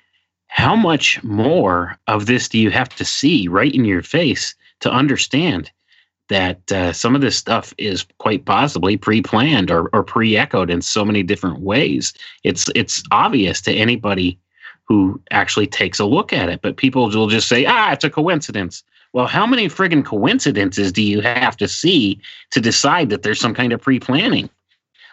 [0.48, 4.90] how much more of this do you have to see right in your face to
[4.90, 5.70] understand
[6.28, 11.04] that uh, some of this stuff is quite possibly pre-planned or, or pre-echoed in so
[11.04, 12.12] many different ways?
[12.44, 14.38] It's it's obvious to anybody
[14.84, 16.62] who actually takes a look at it.
[16.62, 18.82] But people will just say, ah, it's a coincidence.
[19.12, 23.54] Well, how many friggin' coincidences do you have to see to decide that there's some
[23.54, 24.50] kind of pre-planning?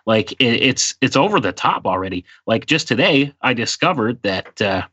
[0.05, 2.23] Like it, it's it's over the top already.
[2.45, 4.83] Like just today, I discovered that uh,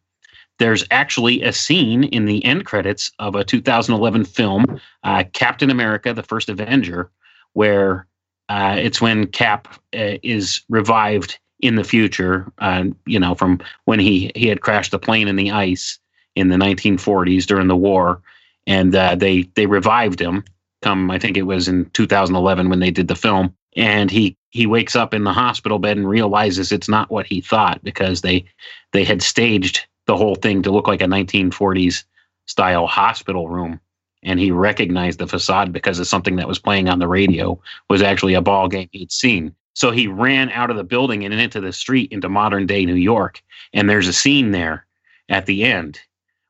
[0.63, 4.65] there's actually a scene in the end credits of a 2011 film,
[5.03, 7.11] uh, Captain America: The First Avenger,
[7.55, 8.07] where
[8.49, 13.99] uh, it's when Cap uh, is revived in the future, uh, you know, from when
[13.99, 15.99] he he had crashed the plane in the ice
[16.37, 18.23] in the 1940s during the war,
[18.69, 20.45] and uh, they they revived him.
[20.81, 24.67] Come, I think it was in 2011 when they did the film, and he he
[24.67, 28.45] wakes up in the hospital bed and realizes it's not what he thought because they
[28.93, 32.05] they had staged the whole thing to look like a 1940s
[32.47, 33.81] style hospital room
[34.25, 38.03] and he recognized the facade because of something that was playing on the radio was
[38.03, 41.61] actually a ball game he'd seen so he ran out of the building and into
[41.61, 43.43] the street into modern day New York.
[43.73, 44.87] And there's a scene there
[45.29, 45.99] at the end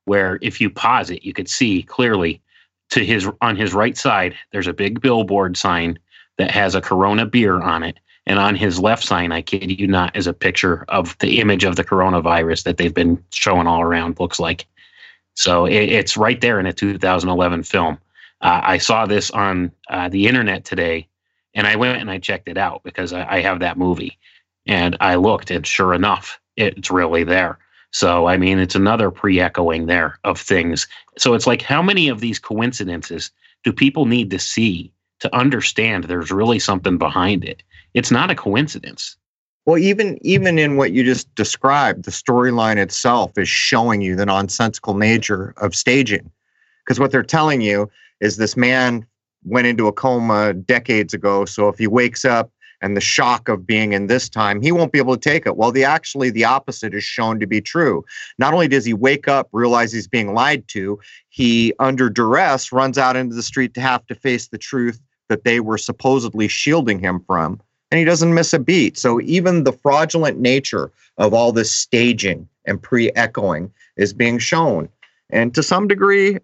[0.05, 2.43] where if you pause it, you could see clearly
[2.91, 5.99] to his on his right side, there's a big billboard sign
[6.39, 7.99] that has a Corona beer on it.
[8.27, 11.65] And on his left sign, I kid you not, is a picture of the image
[11.65, 14.67] of the coronavirus that they've been showing all around, looks like.
[15.35, 17.99] So it, it's right there in a 2011 film.
[18.41, 21.09] Uh, I saw this on uh, the internet today
[21.55, 24.19] and I went and I checked it out because I, I have that movie.
[24.67, 27.59] And I looked, and sure enough, it's really there.
[27.91, 30.87] So, I mean, it's another pre echoing there of things.
[31.19, 33.33] So, it's like, how many of these coincidences
[33.65, 37.63] do people need to see to understand there's really something behind it?
[37.95, 39.17] It's not a coincidence.
[39.65, 44.27] Well, even even in what you just described, the storyline itself is showing you the
[44.27, 46.29] nonsensical nature of staging.
[46.85, 47.89] Because what they're telling you
[48.21, 49.07] is this man
[49.45, 51.45] went into a coma decades ago.
[51.45, 54.91] So if he wakes up and the shock of being in this time, he won't
[54.91, 55.57] be able to take it.
[55.57, 58.05] Well, the actually the opposite is shown to be true.
[58.39, 62.99] Not only does he wake up, realize he's being lied to, he under duress runs
[62.99, 65.01] out into the street to have to face the truth
[65.33, 67.59] that they were supposedly shielding him from.
[67.91, 68.99] And he doesn't miss a beat.
[68.99, 74.91] So even the fraudulent nature of all this staging and pre-echoing is being shown.
[75.31, 76.37] And to some degree,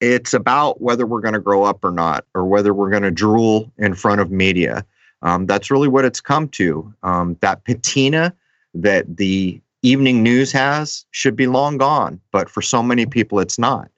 [0.00, 3.10] it's about whether we're going to grow up or not, or whether we're going to
[3.10, 4.86] drool in front of media.
[5.22, 6.94] Um, that's really what it's come to.
[7.02, 8.32] Um, that patina
[8.72, 13.58] that the evening news has should be long gone, but for so many people, it's
[13.58, 13.90] not.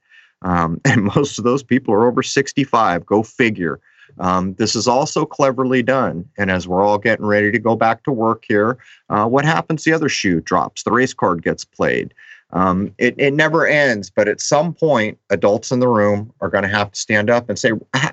[0.43, 3.05] Um, and most of those people are over 65.
[3.05, 3.81] Go figure.
[4.19, 6.29] Um, this is also cleverly done.
[6.37, 9.85] And as we're all getting ready to go back to work here, uh, what happens?
[9.85, 12.15] The other shoe drops, the race card gets played.
[12.53, 16.63] Um, it, it never ends, but at some point, adults in the room are going
[16.63, 17.71] to have to stand up and say,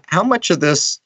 [0.08, 1.00] how much of this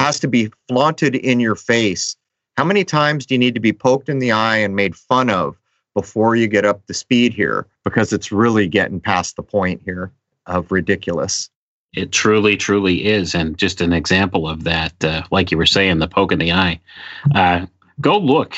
[0.00, 2.16] has to be flaunted in your face?
[2.56, 5.30] How many times do you need to be poked in the eye and made fun
[5.30, 5.56] of
[5.94, 7.66] before you get up to speed here?
[7.84, 10.10] Because it's really getting past the point here
[10.46, 11.50] of ridiculous.
[11.94, 13.34] It truly, truly is.
[13.34, 16.52] And just an example of that, uh, like you were saying, the poke in the
[16.52, 16.80] eye.
[17.34, 17.66] Uh,
[18.00, 18.56] go look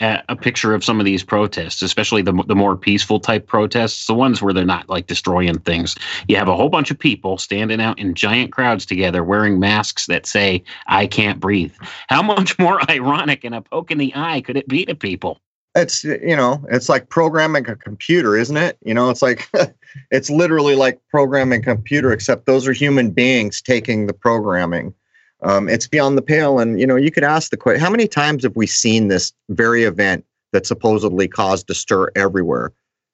[0.00, 4.06] at a picture of some of these protests, especially the the more peaceful type protests,
[4.06, 5.94] the ones where they're not like destroying things.
[6.26, 10.06] You have a whole bunch of people standing out in giant crowds together wearing masks
[10.06, 11.74] that say "I can't breathe."
[12.08, 15.40] How much more ironic and a poke in the eye could it be to people?
[15.74, 18.76] It's you know, it's like programming a computer, isn't it?
[18.84, 19.48] You know, it's like
[20.10, 24.94] it's literally like programming a computer, except those are human beings taking the programming.
[25.42, 26.58] Um, it's beyond the pale.
[26.58, 29.32] And, you know, you could ask the question how many times have we seen this
[29.48, 32.72] very event that supposedly caused a stir everywhere?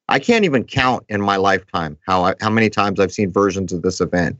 [0.09, 3.73] I can't even count in my lifetime how, I, how many times I've seen versions
[3.73, 4.39] of this event.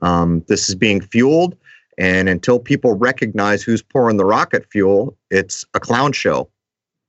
[0.00, 1.56] Um, this is being fueled.
[1.98, 6.48] And until people recognize who's pouring the rocket fuel, it's a clown show.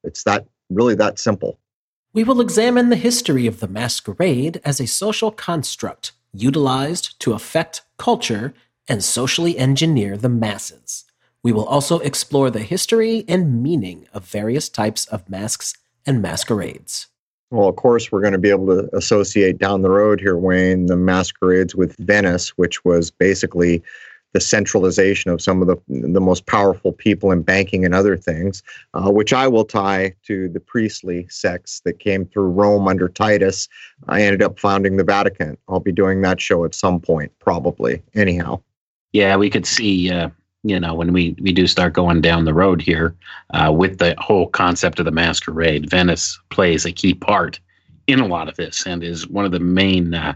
[0.03, 1.59] It's that really that simple.
[2.13, 7.81] We will examine the history of the masquerade as a social construct utilized to affect
[7.97, 8.53] culture
[8.87, 11.05] and socially engineer the masses.
[11.41, 15.75] We will also explore the history and meaning of various types of masks
[16.05, 17.07] and masquerades.
[17.51, 20.87] Well, of course, we're going to be able to associate down the road here, Wayne,
[20.87, 23.83] the masquerades with Venice, which was basically
[24.33, 28.61] the centralization of some of the the most powerful people in banking and other things,
[28.93, 33.69] uh, which I will tie to the priestly sects that came through Rome under Titus.
[34.07, 35.57] I ended up founding the Vatican.
[35.69, 38.01] I'll be doing that show at some point, probably.
[38.15, 38.61] Anyhow.
[39.13, 40.11] Yeah, we could see.
[40.11, 40.29] Uh,
[40.65, 43.15] you know, when we we do start going down the road here
[43.53, 47.59] uh, with the whole concept of the masquerade, Venice plays a key part
[48.07, 50.33] in a lot of this and is one of the main uh,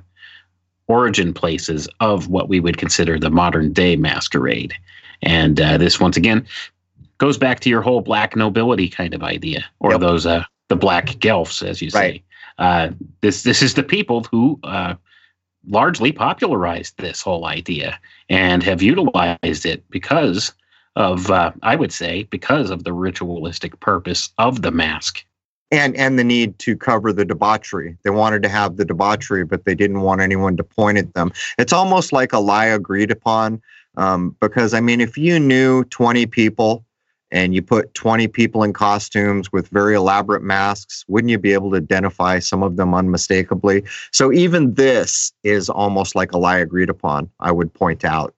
[0.88, 4.74] origin places of what we would consider the modern day masquerade.
[5.22, 6.46] And uh, this, once again,
[7.18, 10.02] goes back to your whole black nobility kind of idea, or yep.
[10.02, 12.00] those uh, the black guelphs, as you say.
[12.00, 12.24] Right.
[12.58, 12.90] Uh,
[13.22, 14.96] this this is the people who uh,
[15.68, 20.54] largely popularized this whole idea and have utilized it because
[20.96, 25.26] of, uh, I would say, because of the ritualistic purpose of the mask
[25.72, 27.98] and and the need to cover the debauchery.
[28.04, 31.32] They wanted to have the debauchery, but they didn't want anyone to point at them.
[31.58, 33.62] It's almost like a lie agreed upon,
[33.98, 36.86] um, because I mean, if you knew twenty people
[37.32, 41.72] and you put 20 people in costumes with very elaborate masks, wouldn't you be able
[41.72, 43.84] to identify some of them unmistakably?
[44.12, 48.34] So even this is almost like a lie agreed upon, I would point out.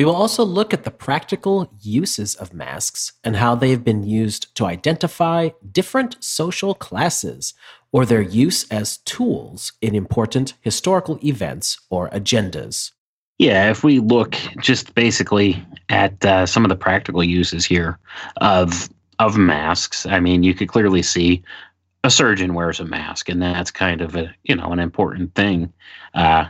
[0.00, 4.02] We will also look at the practical uses of masks and how they have been
[4.02, 7.52] used to identify different social classes
[7.92, 12.92] or their use as tools in important historical events or agendas.
[13.38, 17.98] Yeah, if we look just basically at uh, some of the practical uses here
[18.38, 18.88] of
[19.18, 21.42] of masks, I mean, you could clearly see
[22.04, 25.70] a surgeon wears a mask, and that's kind of a you know an important thing
[26.14, 26.46] uh,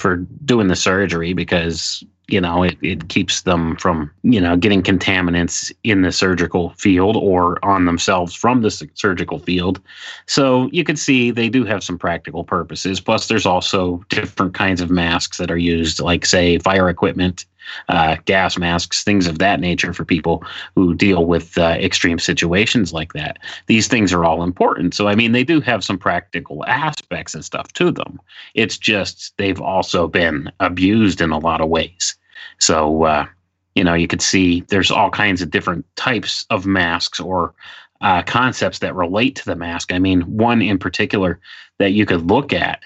[0.00, 4.82] for doing the surgery because you know it, it keeps them from you know getting
[4.82, 9.80] contaminants in the surgical field or on themselves from the surgical field.
[10.26, 13.00] So you can see they do have some practical purposes.
[13.00, 17.44] Plus there's also different kinds of masks that are used like say fire equipment
[17.88, 22.92] uh, gas masks things of that nature for people who deal with uh, extreme situations
[22.92, 23.38] like that.
[23.66, 24.94] These things are all important.
[24.94, 28.20] So i mean they do have some practical aspects and stuff to them.
[28.54, 32.16] It's just they've also been abused in a lot of ways
[32.58, 33.26] so, uh,
[33.74, 37.54] you know, you could see there's all kinds of different types of masks or
[38.00, 39.92] uh, concepts that relate to the mask.
[39.92, 41.38] I mean, one in particular
[41.78, 42.80] that you could look at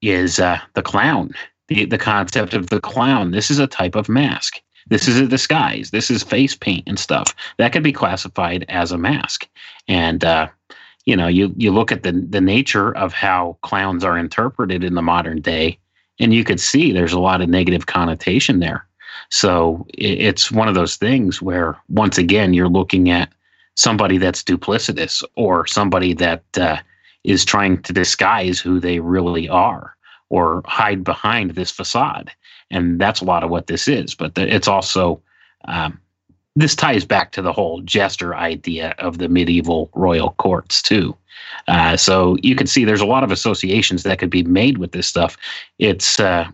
[0.00, 1.32] is uh, the clown,
[1.68, 3.30] the, the concept of the clown.
[3.30, 4.60] This is a type of mask.
[4.88, 5.90] This is a disguise.
[5.90, 7.34] This is face paint and stuff.
[7.58, 9.48] That could be classified as a mask.
[9.86, 10.48] And, uh,
[11.06, 14.94] you know, you, you look at the, the nature of how clowns are interpreted in
[14.94, 15.78] the modern day,
[16.18, 18.86] and you could see there's a lot of negative connotation there.
[19.32, 23.32] So it's one of those things where, once again, you're looking at
[23.76, 26.76] somebody that's duplicitous or somebody that uh,
[27.24, 29.96] is trying to disguise who they really are
[30.28, 32.30] or hide behind this facade.
[32.70, 34.14] And that's a lot of what this is.
[34.14, 35.22] But it's also,
[35.64, 35.98] um,
[36.54, 41.16] this ties back to the whole jester idea of the medieval royal courts, too.
[41.68, 44.92] Uh, so you can see there's a lot of associations that could be made with
[44.92, 45.38] this stuff.
[45.78, 46.48] It's uh,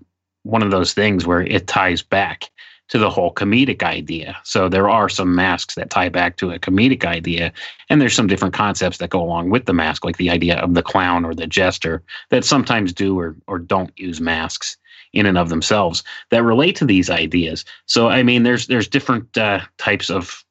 [0.45, 2.51] one of those things where it ties back
[2.89, 4.36] to the whole comedic idea.
[4.45, 7.53] So there are some masks that tie back to a comedic idea,
[7.89, 10.74] and there's some different concepts that go along with the mask, like the idea of
[10.74, 14.76] the clown or the jester, that sometimes do or or don't use masks
[15.12, 17.64] in and of themselves that relate to these ideas.
[17.86, 20.45] So I mean, there's there's different uh, types of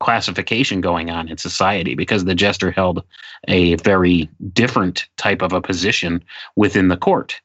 [0.00, 3.02] classification going on in society because the jester held
[3.48, 6.22] a very different type of a position
[6.56, 7.40] within the court.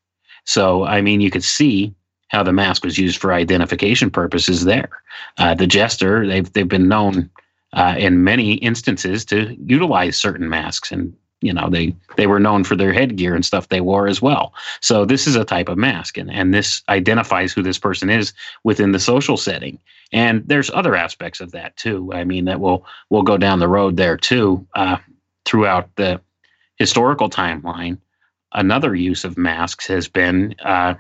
[0.45, 1.93] So I mean, you could see
[2.29, 4.89] how the mask was used for identification purposes there.
[5.37, 7.29] Uh, the jester, they've they've been known
[7.73, 12.63] uh, in many instances to utilize certain masks, and you know they they were known
[12.63, 14.53] for their headgear and stuff they wore as well.
[14.79, 18.33] So this is a type of mask, and and this identifies who this person is
[18.63, 19.79] within the social setting.
[20.11, 22.11] And there's other aspects of that too.
[22.13, 24.97] I mean that will will go down the road there too uh,
[25.45, 26.21] throughout the
[26.77, 27.97] historical timeline.
[28.53, 30.95] Another use of masks has been uh,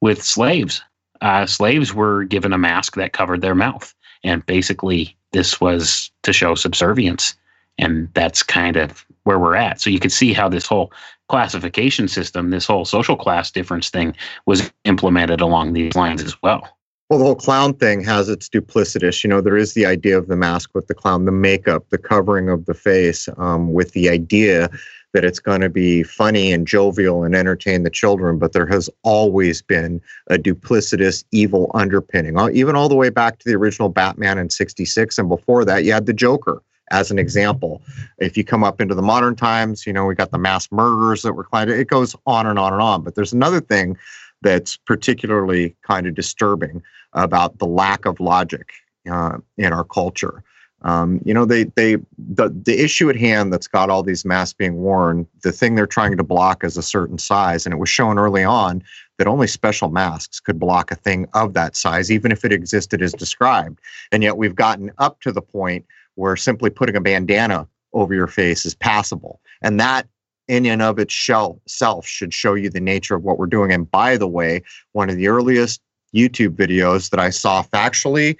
[0.00, 0.82] with slaves.
[1.20, 3.94] uh, slaves were given a mask that covered their mouth.
[4.24, 7.34] And basically, this was to show subservience.
[7.78, 9.80] And that's kind of where we're at.
[9.80, 10.92] So you could see how this whole
[11.28, 14.14] classification system, this whole social class difference thing
[14.46, 16.68] was implemented along these lines as well.
[17.08, 19.24] Well, the whole clown thing has its duplicitous.
[19.24, 21.98] You know, there is the idea of the mask with the clown, the makeup, the
[21.98, 24.70] covering of the face, um, with the idea
[25.12, 28.38] that it's going to be funny and jovial and entertain the children.
[28.38, 33.48] But there has always been a duplicitous, evil underpinning, even all the way back to
[33.48, 35.18] the original Batman in 66.
[35.18, 37.82] And before that, you had the Joker as an example.
[38.18, 41.22] If you come up into the modern times, you know, we got the mass murderers
[41.22, 41.70] that were climbed.
[41.70, 43.02] It goes on and on and on.
[43.02, 43.96] But there's another thing
[44.42, 46.82] that's particularly kind of disturbing
[47.12, 48.70] about the lack of logic
[49.10, 50.42] uh, in our culture.
[50.82, 54.54] Um, you know, they they the the issue at hand that's got all these masks
[54.54, 55.26] being worn.
[55.42, 58.44] The thing they're trying to block is a certain size, and it was shown early
[58.44, 58.82] on
[59.18, 63.02] that only special masks could block a thing of that size, even if it existed
[63.02, 63.78] as described.
[64.10, 68.26] And yet, we've gotten up to the point where simply putting a bandana over your
[68.26, 70.08] face is passable, and that
[70.48, 73.70] in and of itself should show you the nature of what we're doing.
[73.70, 74.62] And by the way,
[74.92, 75.80] one of the earliest
[76.14, 78.36] YouTube videos that I saw factually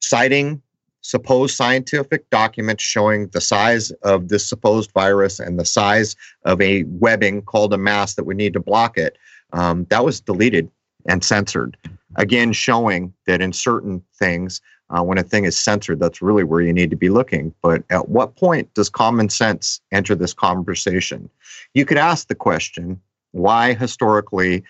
[0.00, 0.62] citing
[1.08, 6.82] supposed scientific documents showing the size of this supposed virus and the size of a
[6.84, 9.16] webbing called a mass that would need to block it,
[9.54, 10.70] um, that was deleted
[11.08, 11.78] and censored.
[12.16, 16.60] Again, showing that in certain things, uh, when a thing is censored, that's really where
[16.60, 17.54] you need to be looking.
[17.62, 21.30] But at what point does common sense enter this conversation?
[21.72, 23.00] You could ask the question
[23.32, 24.62] why historically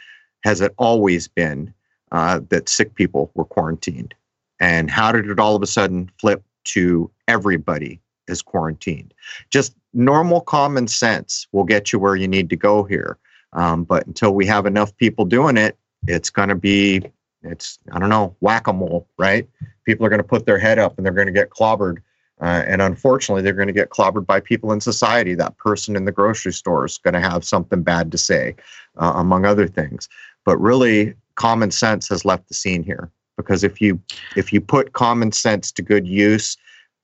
[0.44, 1.74] has it always been
[2.12, 4.14] uh, that sick people were quarantined?
[4.60, 9.14] And how did it all of a sudden flip to everybody is quarantined?
[9.50, 13.18] Just normal common sense will get you where you need to go here.
[13.52, 17.02] Um, but until we have enough people doing it, it's going to be,
[17.42, 19.48] it's, I don't know, whack a mole, right?
[19.84, 21.98] People are going to put their head up and they're going to get clobbered.
[22.40, 25.34] Uh, and unfortunately, they're going to get clobbered by people in society.
[25.34, 28.54] That person in the grocery store is going to have something bad to say,
[28.96, 30.08] uh, among other things.
[30.44, 33.98] But really, common sense has left the scene here because if you
[34.36, 36.58] if you put common sense to good use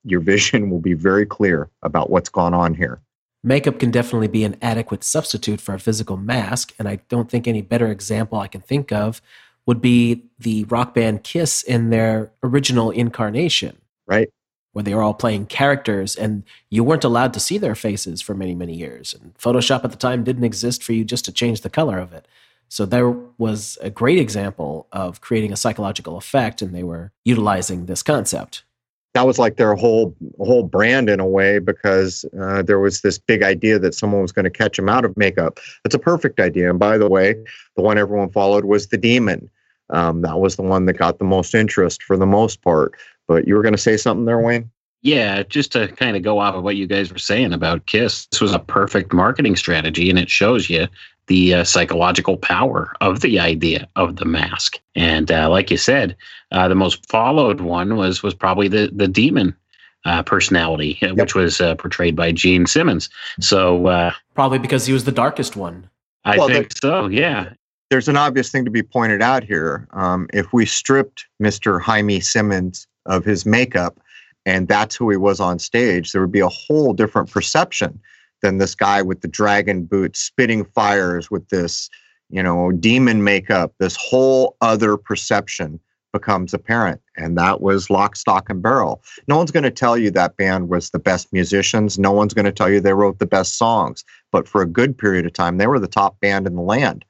[0.05, 3.01] your vision will be very clear about what's gone on here.
[3.43, 7.49] Makeup can definitely be an adequate substitute for a physical mask and i don't think
[7.49, 9.23] any better example i can think of
[9.67, 13.79] would be the rock band kiss in their original incarnation.
[14.07, 14.29] Right.
[14.73, 18.35] Where they were all playing characters and you weren't allowed to see their faces for
[18.35, 19.15] many many years.
[19.15, 22.13] And photoshop at the time didn't exist for you just to change the color of
[22.13, 22.27] it
[22.75, 27.87] so there was a great example of creating a psychological effect, and they were utilizing
[27.87, 28.65] this concept.
[29.13, 33.17] That was like their whole whole brand in a way, because uh, there was this
[33.17, 35.61] big idea that someone was going to catch them out of makeup.
[35.85, 36.69] It's a perfect idea.
[36.69, 37.37] And by the way,
[37.77, 39.49] the one everyone followed was the demon.
[39.91, 42.97] Um, that was the one that got the most interest for the most part.
[43.29, 44.69] But you were going to say something there, Wayne?
[45.03, 48.27] Yeah, just to kind of go off of what you guys were saying about Kiss,
[48.33, 50.89] this was a perfect marketing strategy, and it shows you
[51.27, 54.79] the uh, psychological power of the idea of the mask.
[54.95, 56.17] And uh, like you said,
[56.53, 59.57] uh, the most followed one was was probably the the demon
[60.05, 61.17] uh, personality, uh, yep.
[61.17, 63.09] which was uh, portrayed by Gene Simmons.
[63.41, 65.89] So probably because he was the darkest one.
[66.25, 67.07] I well, think so.
[67.07, 67.53] Yeah.
[67.91, 69.87] There's an obvious thing to be pointed out here.
[69.93, 71.81] Um, if we stripped Mr.
[71.81, 74.01] Jaime Simmons of his makeup,
[74.47, 78.01] and that's who he was on stage, there would be a whole different perception
[78.45, 81.89] than this guy with the dragon boots spitting fires with this,
[82.29, 83.73] you know, demon makeup.
[83.79, 85.81] This whole other perception
[86.13, 87.01] becomes apparent.
[87.17, 89.03] And that was lock, stock, and barrel.
[89.29, 91.99] No one's going to tell you that band was the best musicians.
[91.99, 94.05] No one's going to tell you they wrote the best songs.
[94.31, 97.03] But for a good period of time, they were the top band in the land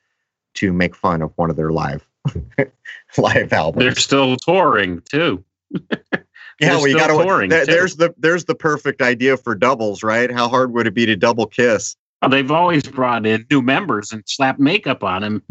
[0.55, 2.07] to make fun of one of their live
[3.19, 3.85] live albums.
[3.85, 5.45] They're still touring too.
[6.61, 7.49] yeah, we got to.
[7.49, 10.31] Th- there's the there's the perfect idea for doubles, right?
[10.31, 11.97] How hard would it be to double kiss?
[12.23, 15.43] Well, they've always brought in new members and slapped makeup on them.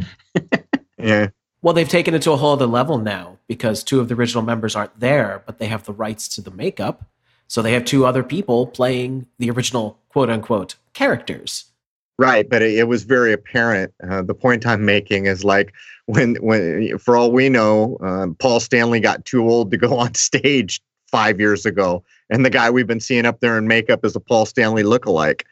[0.98, 1.28] yeah.
[1.62, 4.44] Well, they've taken it to a whole other level now because two of the original
[4.44, 7.06] members aren't there, but they have the rights to the makeup.
[7.48, 11.66] So they have two other people playing the original quote unquote characters.
[12.18, 13.94] Right, but it, it was very apparent.
[14.08, 15.74] Uh, the point I'm making is like
[16.06, 20.14] when, when, for all we know, um, Paul Stanley got too old to go on
[20.16, 20.82] stage
[21.14, 24.20] five years ago, and the guy we've been seeing up there in makeup is a
[24.20, 25.44] Paul Stanley lookalike.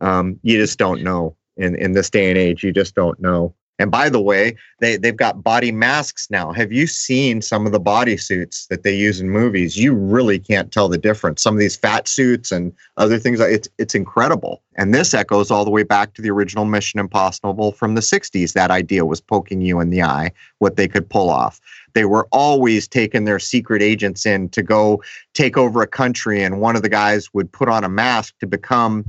[0.00, 2.64] Um, you just don't know in in this day and age.
[2.64, 3.54] You just don't know.
[3.78, 6.52] And by the way, they, they've got body masks now.
[6.52, 9.76] Have you seen some of the body suits that they use in movies?
[9.76, 11.42] You really can't tell the difference.
[11.42, 14.62] Some of these fat suits and other things, it's, it's incredible.
[14.76, 18.52] And this echoes all the way back to the original Mission Impossible from the 60s.
[18.52, 21.60] That idea was poking you in the eye, what they could pull off.
[21.94, 25.02] They were always taking their secret agents in to go
[25.32, 28.46] take over a country, and one of the guys would put on a mask to
[28.46, 29.04] become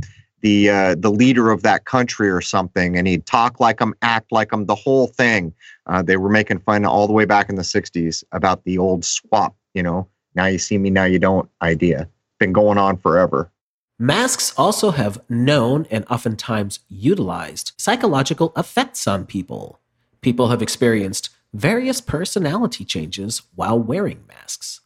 [0.45, 4.31] the uh, the leader of that country or something, and he'd talk like him, act
[4.31, 5.51] like him, the whole thing.
[5.87, 9.03] Uh, they were making fun all the way back in the '60s about the old
[9.03, 9.55] swap.
[9.73, 12.07] You know, now you see me, now you don't idea.
[12.37, 13.51] Been going on forever.
[13.97, 19.79] Masks also have known and oftentimes utilized psychological effects on people.
[20.21, 24.81] People have experienced various personality changes while wearing masks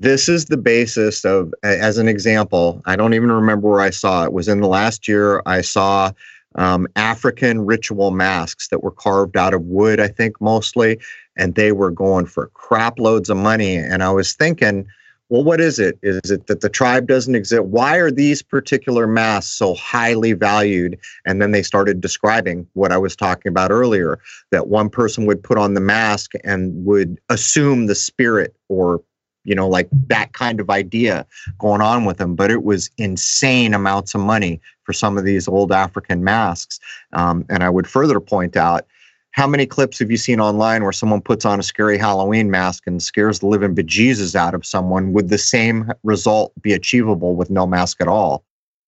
[0.00, 4.22] this is the basis of as an example i don't even remember where i saw
[4.22, 6.10] it, it was in the last year i saw
[6.56, 10.98] um, african ritual masks that were carved out of wood i think mostly
[11.36, 14.86] and they were going for crap loads of money and i was thinking
[15.30, 15.98] well what is it?
[16.02, 17.64] Is it that the tribe doesn't exist?
[17.64, 20.98] Why are these particular masks so highly valued?
[21.24, 24.20] And then they started describing what i was talking about earlier
[24.50, 29.02] that one person would put on the mask and would assume the spirit or
[29.44, 31.26] you know, like that kind of idea
[31.58, 32.34] going on with them.
[32.34, 36.80] But it was insane amounts of money for some of these old African masks.
[37.12, 38.86] Um, and I would further point out
[39.34, 42.86] how many clips have you seen online where someone puts on a scary Halloween mask
[42.86, 45.12] and scares the living bejesus out of someone?
[45.12, 48.44] Would the same result be achievable with no mask at all?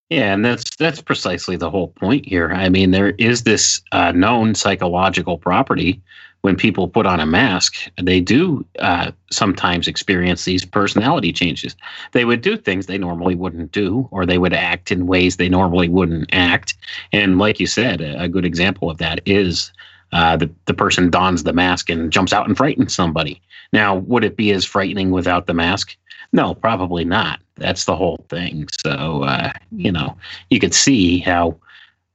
[0.09, 2.53] Yeah, and that's that's precisely the whole point here.
[2.53, 6.01] I mean, there is this uh, known psychological property
[6.47, 11.75] when people put on a mask, they do uh, sometimes experience these personality changes.
[12.13, 15.49] They would do things they normally wouldn't do, or they would act in ways they
[15.49, 16.77] normally wouldn't act.
[17.13, 19.73] And like you said, a, good example of that is
[20.13, 23.43] uh, the, the person dons the mask and jumps out and frightens somebody.
[23.73, 25.97] Now, would it be as frightening without the mask?
[26.33, 27.41] No, probably not.
[27.57, 28.69] That's the whole thing.
[28.85, 30.17] So, uh, you know,
[30.51, 31.57] you could see how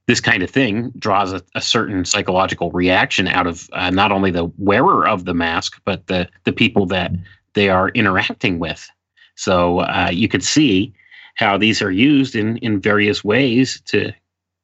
[0.08, 4.32] this kind of thing draws a, a certain psychological reaction out of uh, not only
[4.32, 7.12] the wearer of the mask, but the, the people that
[7.54, 8.90] they are interacting with.
[9.36, 10.94] So uh, you could see
[11.36, 14.12] how these are used in, in various ways to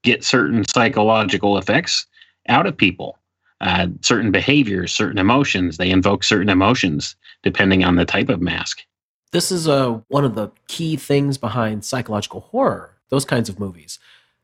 [0.04, 2.06] get certain psychological effects
[2.50, 3.18] out of people.
[3.60, 8.82] Uh, certain behaviors, certain emotions, they invoke certain emotions depending on the type of mask.
[9.32, 14.00] This is uh, one of the key things behind psychological horror, those kinds of movies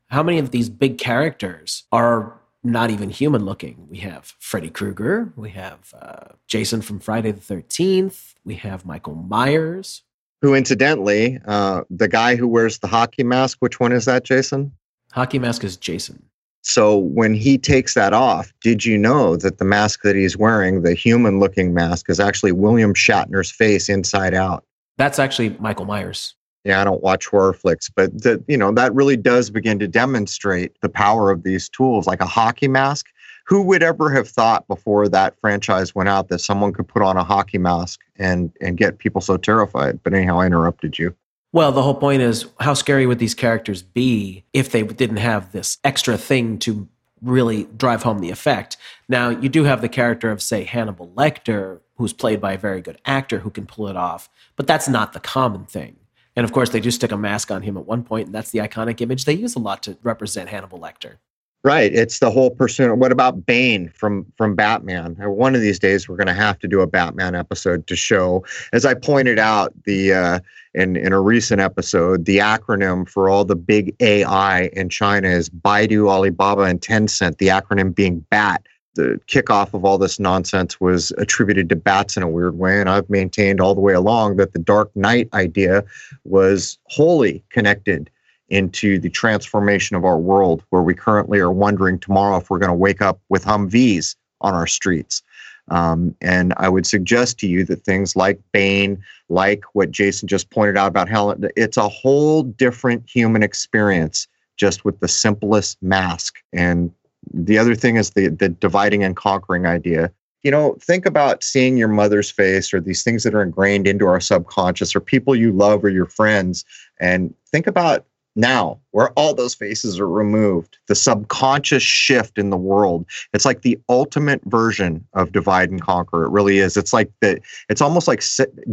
[0.08, 3.86] how many of these big characters are not even human looking?
[3.90, 9.14] We have Freddy Krueger, we have uh, Jason from Friday the 13th, we have Michael
[9.14, 10.02] Myers.
[10.42, 14.72] Who, incidentally, uh, the guy who wears the hockey mask, which one is that, Jason?
[15.12, 16.22] Hockey mask is Jason.
[16.62, 20.82] So when he takes that off, did you know that the mask that he's wearing,
[20.82, 24.64] the human looking mask, is actually William Shatner's face inside out?
[24.96, 26.34] That's actually Michael Myers
[26.64, 29.88] yeah, I don't watch horror flicks, but the, you know that really does begin to
[29.88, 33.06] demonstrate the power of these tools, like a hockey mask.
[33.46, 37.18] Who would ever have thought before that franchise went out that someone could put on
[37.18, 40.02] a hockey mask and and get people so terrified?
[40.02, 41.14] But anyhow, I interrupted you.
[41.52, 45.52] Well, the whole point is how scary would these characters be if they didn't have
[45.52, 46.88] this extra thing to
[47.22, 48.76] really drive home the effect?
[49.08, 52.80] Now, you do have the character of, say, Hannibal Lecter, who's played by a very
[52.80, 55.96] good actor who can pull it off, but that's not the common thing.
[56.36, 58.50] And of course, they do stick a mask on him at one point, and that's
[58.50, 61.16] the iconic image they use a lot to represent Hannibal Lecter.
[61.64, 61.94] Right.
[61.94, 62.94] It's the whole persona.
[62.94, 65.14] What about Bane from from Batman?
[65.14, 68.44] One of these days, we're going to have to do a Batman episode to show.
[68.74, 70.40] As I pointed out, the uh,
[70.74, 75.48] in in a recent episode, the acronym for all the big AI in China is
[75.48, 77.38] Baidu, Alibaba, and Tencent.
[77.38, 82.22] The acronym being BAT the kickoff of all this nonsense was attributed to bats in
[82.22, 82.80] a weird way.
[82.80, 85.84] And I've maintained all the way along that the Dark Knight idea
[86.24, 88.10] was wholly connected
[88.48, 92.68] into the transformation of our world, where we currently are wondering tomorrow if we're going
[92.68, 95.22] to wake up with Humvees on our streets.
[95.68, 100.50] Um, and I would suggest to you that things like Bane, like what Jason just
[100.50, 106.36] pointed out about Helen, it's a whole different human experience just with the simplest mask.
[106.52, 106.92] And
[107.32, 110.10] the other thing is the the dividing and conquering idea.
[110.42, 114.06] You know, think about seeing your mother's face or these things that are ingrained into
[114.06, 116.64] our subconscious or people you love or your friends
[117.00, 118.04] and think about
[118.36, 123.06] now where all those faces are removed the subconscious shift in the world.
[123.32, 126.24] It's like the ultimate version of divide and conquer.
[126.24, 126.76] It really is.
[126.76, 128.22] It's like the it's almost like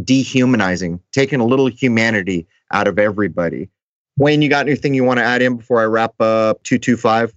[0.04, 3.68] dehumanizing taking a little humanity out of everybody.
[4.18, 7.32] Wayne you got anything you want to add in before i wrap up 225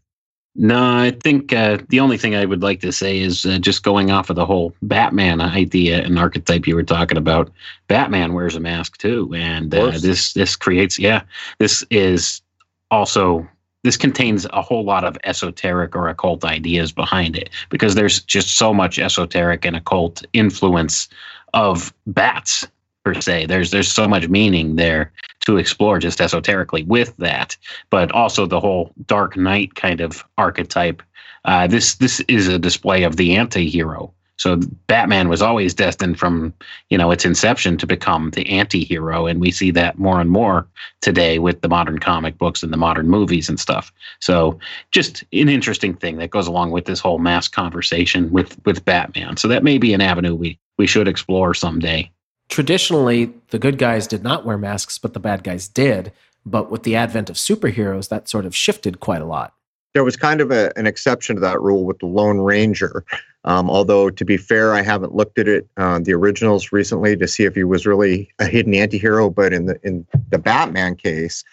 [0.57, 3.83] No, I think uh, the only thing I would like to say is uh, just
[3.83, 7.51] going off of the whole Batman idea and archetype you were talking about.
[7.89, 11.23] Batman wears a mask too, and uh, this this creates yeah.
[11.59, 12.41] This is
[12.89, 13.45] also
[13.83, 18.57] this contains a whole lot of esoteric or occult ideas behind it because there's just
[18.57, 21.09] so much esoteric and occult influence
[21.53, 22.65] of bats
[23.05, 23.45] per se.
[23.45, 25.13] There's there's so much meaning there
[25.45, 27.55] to explore just esoterically with that,
[27.91, 31.01] but also the whole Dark Knight kind of archetype.
[31.45, 34.11] Uh, this this is a display of the anti-hero.
[34.37, 36.51] So Batman was always destined from
[36.89, 40.67] you know its inception to become the anti-hero, and we see that more and more
[41.01, 43.93] today with the modern comic books and the modern movies and stuff.
[44.19, 44.59] So
[44.91, 49.37] just an interesting thing that goes along with this whole mass conversation with with Batman.
[49.37, 52.11] So that may be an avenue we we should explore someday
[52.49, 56.11] traditionally the good guys did not wear masks, but the bad guys did.
[56.45, 59.53] But with the advent of superheroes, that sort of shifted quite a lot.
[59.93, 63.03] There was kind of a, an exception to that rule with the Lone Ranger.
[63.45, 67.27] Um, although, to be fair, I haven't looked at it, uh, the originals recently, to
[67.27, 69.33] see if he was really a hidden antihero.
[69.33, 71.43] But in the in the Batman case,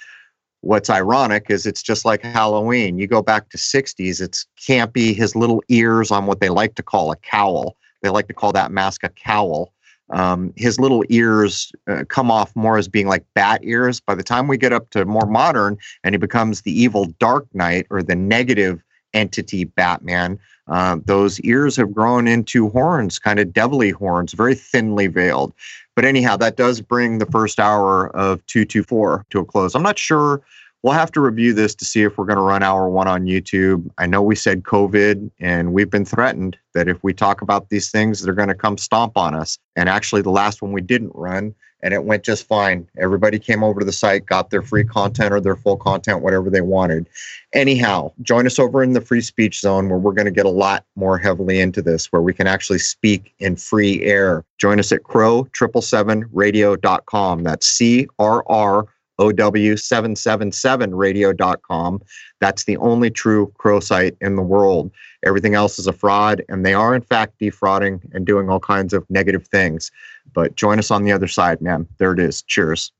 [0.63, 2.99] what's ironic is it's just like Halloween.
[2.99, 6.83] You go back to 60s, it's campy, his little ears on what they like to
[6.83, 7.77] call a cowl.
[8.03, 9.73] They like to call that mask a cowl
[10.13, 14.01] um, his little ears uh, come off more as being like bat ears.
[14.01, 17.47] By the time we get up to more modern and he becomes the evil Dark
[17.55, 18.83] Knight or the negative
[19.15, 20.39] entity Batman,
[20.69, 25.53] uh, those ears have grown into horns, kind of devilly horns, very thinly veiled.
[25.97, 29.75] But anyhow, that does bring the first hour of 224 to a close.
[29.75, 30.43] I'm not sure
[30.83, 33.25] we'll have to review this to see if we're going to run hour one on
[33.25, 33.91] YouTube.
[33.99, 37.91] I know we said COVID, and we've been threatened that if we talk about these
[37.91, 39.59] things, they're going to come stomp on us.
[39.77, 41.55] And actually, the last one we didn't run,
[41.85, 42.89] and it went just fine.
[42.99, 46.51] Everybody came over to the site, got their free content or their full content, whatever
[46.51, 47.09] they wanted.
[47.53, 50.51] Anyhow, join us over in the free speech zone where we're going to get a
[50.51, 54.45] lot more heavily into this, where we can actually speak in free air.
[54.59, 57.43] Join us at crow777radio.com.
[57.43, 58.87] That's C R R
[59.23, 62.03] OW777radio.com.
[62.41, 64.91] That's the only true Crow site in the world.
[65.25, 68.93] Everything else is a fraud, and they are, in fact, defrauding and doing all kinds
[68.93, 69.91] of negative things.
[70.35, 71.87] But join us on the other side, man.
[71.99, 72.43] There it is.
[72.43, 72.91] Cheers.